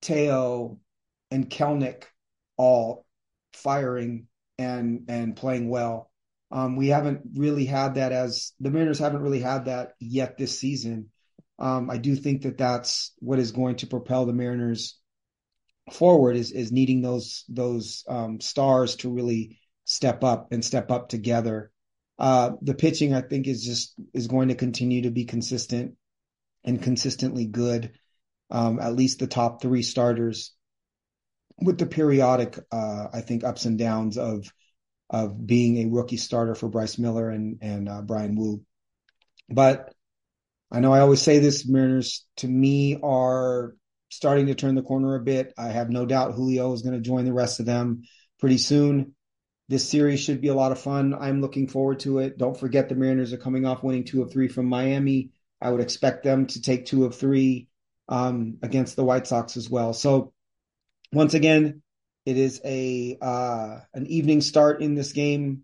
Teo, 0.00 0.78
and 1.30 1.50
Kelenic 1.50 2.04
all 2.56 3.06
firing 3.52 4.26
and 4.58 5.04
and 5.08 5.36
playing 5.36 5.68
well. 5.68 6.10
Um, 6.50 6.76
we 6.76 6.88
haven't 6.88 7.20
really 7.34 7.66
had 7.66 7.96
that 7.96 8.12
as 8.12 8.52
the 8.58 8.70
Mariners 8.70 8.98
haven't 8.98 9.22
really 9.22 9.40
had 9.40 9.66
that 9.66 9.92
yet 10.00 10.38
this 10.38 10.58
season. 10.58 11.10
Um, 11.58 11.90
I 11.90 11.98
do 11.98 12.16
think 12.16 12.42
that 12.42 12.56
that's 12.56 13.12
what 13.18 13.38
is 13.38 13.52
going 13.52 13.76
to 13.76 13.86
propel 13.86 14.24
the 14.24 14.32
Mariners 14.32 14.98
forward 15.92 16.36
is 16.36 16.52
is 16.52 16.72
needing 16.72 17.02
those 17.02 17.44
those 17.48 18.04
um, 18.08 18.40
stars 18.40 18.96
to 18.96 19.10
really 19.10 19.58
step 19.84 20.22
up 20.24 20.52
and 20.52 20.64
step 20.64 20.90
up 20.90 21.08
together. 21.08 21.70
Uh, 22.18 22.52
the 22.62 22.74
pitching, 22.74 23.14
I 23.14 23.20
think, 23.20 23.46
is 23.46 23.64
just 23.64 23.94
is 24.12 24.26
going 24.26 24.48
to 24.48 24.54
continue 24.54 25.02
to 25.02 25.10
be 25.10 25.24
consistent 25.24 25.94
and 26.64 26.82
consistently 26.82 27.46
good. 27.46 27.92
Um, 28.50 28.80
at 28.80 28.94
least 28.94 29.18
the 29.18 29.26
top 29.26 29.60
three 29.60 29.82
starters, 29.82 30.54
with 31.60 31.78
the 31.78 31.86
periodic, 31.86 32.58
uh, 32.72 33.06
I 33.12 33.20
think, 33.20 33.44
ups 33.44 33.66
and 33.66 33.78
downs 33.78 34.18
of 34.18 34.50
of 35.10 35.46
being 35.46 35.78
a 35.78 35.94
rookie 35.94 36.16
starter 36.16 36.54
for 36.54 36.68
Bryce 36.68 36.98
Miller 36.98 37.30
and 37.30 37.58
and 37.60 37.88
uh, 37.88 38.02
Bryan 38.02 38.36
Woo. 38.36 38.62
But 39.48 39.92
I 40.70 40.80
know 40.80 40.92
I 40.92 41.00
always 41.00 41.22
say 41.22 41.38
this: 41.38 41.68
Mariners 41.68 42.26
to 42.38 42.48
me 42.48 42.98
are 43.02 43.74
starting 44.10 44.46
to 44.46 44.54
turn 44.54 44.74
the 44.74 44.82
corner 44.82 45.14
a 45.14 45.20
bit. 45.20 45.52
I 45.56 45.68
have 45.68 45.90
no 45.90 46.06
doubt 46.06 46.34
Julio 46.34 46.72
is 46.72 46.82
going 46.82 46.94
to 46.94 47.00
join 47.00 47.24
the 47.24 47.32
rest 47.32 47.60
of 47.60 47.66
them 47.66 48.02
pretty 48.40 48.58
soon. 48.58 49.14
This 49.68 49.88
series 49.88 50.20
should 50.20 50.40
be 50.40 50.48
a 50.48 50.54
lot 50.54 50.72
of 50.72 50.80
fun. 50.80 51.14
I'm 51.14 51.42
looking 51.42 51.68
forward 51.68 52.00
to 52.00 52.20
it. 52.20 52.38
Don't 52.38 52.58
forget 52.58 52.88
the 52.88 52.94
Mariners 52.94 53.32
are 53.32 53.38
coming 53.38 53.66
off 53.66 53.82
winning 53.82 54.04
two 54.04 54.22
of 54.22 54.32
three 54.32 54.48
from 54.48 54.66
Miami. 54.66 55.30
I 55.60 55.70
would 55.70 55.82
expect 55.82 56.24
them 56.24 56.46
to 56.46 56.62
take 56.62 56.86
two 56.86 57.04
of 57.04 57.16
three 57.16 57.68
um, 58.08 58.58
against 58.62 58.96
the 58.96 59.04
White 59.04 59.26
Sox 59.26 59.56
as 59.56 59.68
well. 59.68 59.92
So 59.92 60.32
once 61.12 61.34
again, 61.34 61.82
it 62.24 62.36
is 62.36 62.60
a 62.64 63.18
uh, 63.20 63.80
an 63.92 64.06
evening 64.06 64.40
start 64.40 64.80
in 64.80 64.94
this 64.94 65.12
game. 65.12 65.62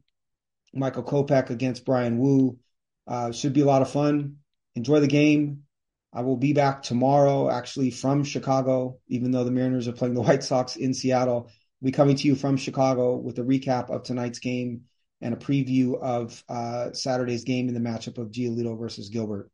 Michael 0.75 1.03
Kopech 1.03 1.51
against 1.51 1.85
Bryan 1.85 2.19
Woo 2.19 2.59
uh, 3.07 3.33
should 3.33 3.53
be 3.53 3.61
a 3.61 3.67
lot 3.67 3.83
of 3.83 3.91
fun. 3.91 4.37
Enjoy 4.75 5.01
the 5.01 5.07
game. 5.07 5.63
I 6.13 6.23
will 6.23 6.37
be 6.37 6.53
back 6.53 6.83
tomorrow, 6.83 7.51
actually 7.51 7.91
from 7.91 8.23
Chicago, 8.25 8.99
even 9.09 9.31
though 9.31 9.45
the 9.45 9.51
Mariners 9.51 9.89
are 9.89 9.93
playing 9.93 10.15
the 10.15 10.21
White 10.23 10.45
Sox 10.45 10.77
in 10.77 10.95
Seattle. 10.95 11.51
Be 11.85 11.93
coming 11.93 12.17
to 12.17 12.27
you 12.27 12.35
from 12.35 12.57
Chicago 12.57 13.17
with 13.17 13.39
a 13.39 13.43
recap 13.43 13.91
of 13.91 14.05
tonight's 14.05 14.39
game 14.39 14.85
and 15.21 15.35
a 15.35 15.37
preview 15.37 16.01
of 16.01 16.43
uh, 16.49 16.93
Saturday's 16.93 17.45
game 17.45 17.69
in 17.69 17.75
the 17.75 17.81
matchup 17.81 18.17
of 18.17 18.31
Giolito 18.31 18.79
versus 18.79 19.11
Gilbert. 19.11 19.51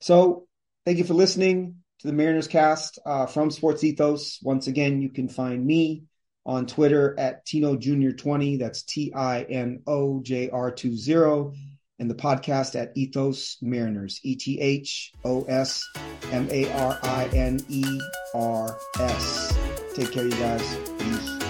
So, 0.00 0.48
thank 0.84 0.98
you 0.98 1.04
for 1.04 1.14
listening 1.14 1.76
to 2.00 2.08
the 2.08 2.12
Mariners 2.12 2.48
cast 2.48 2.98
uh, 3.06 3.26
from 3.26 3.52
Sports 3.52 3.84
Ethos. 3.84 4.40
Once 4.42 4.66
again, 4.66 5.00
you 5.00 5.10
can 5.10 5.28
find 5.28 5.64
me 5.64 6.02
on 6.44 6.66
Twitter 6.66 7.14
at 7.16 7.46
Tino 7.46 7.76
Junior 7.76 8.10
20. 8.10 8.56
That's 8.56 8.82
T 8.82 9.12
I 9.14 9.42
N 9.42 9.84
O 9.86 10.20
J 10.20 10.50
R 10.50 10.72
20. 10.72 11.71
And 11.98 12.10
the 12.10 12.14
podcast 12.14 12.80
at 12.80 12.96
Ethos 12.96 13.58
Mariners, 13.62 14.20
E 14.24 14.34
T 14.34 14.60
H 14.60 15.12
O 15.24 15.44
S 15.44 15.84
M 16.32 16.48
A 16.50 16.70
R 16.72 16.98
I 17.02 17.28
N 17.32 17.60
E 17.68 18.00
R 18.34 18.76
S. 18.98 19.56
Take 19.94 20.12
care, 20.12 20.24
you 20.24 20.30
guys. 20.30 20.76
Peace. 20.98 21.41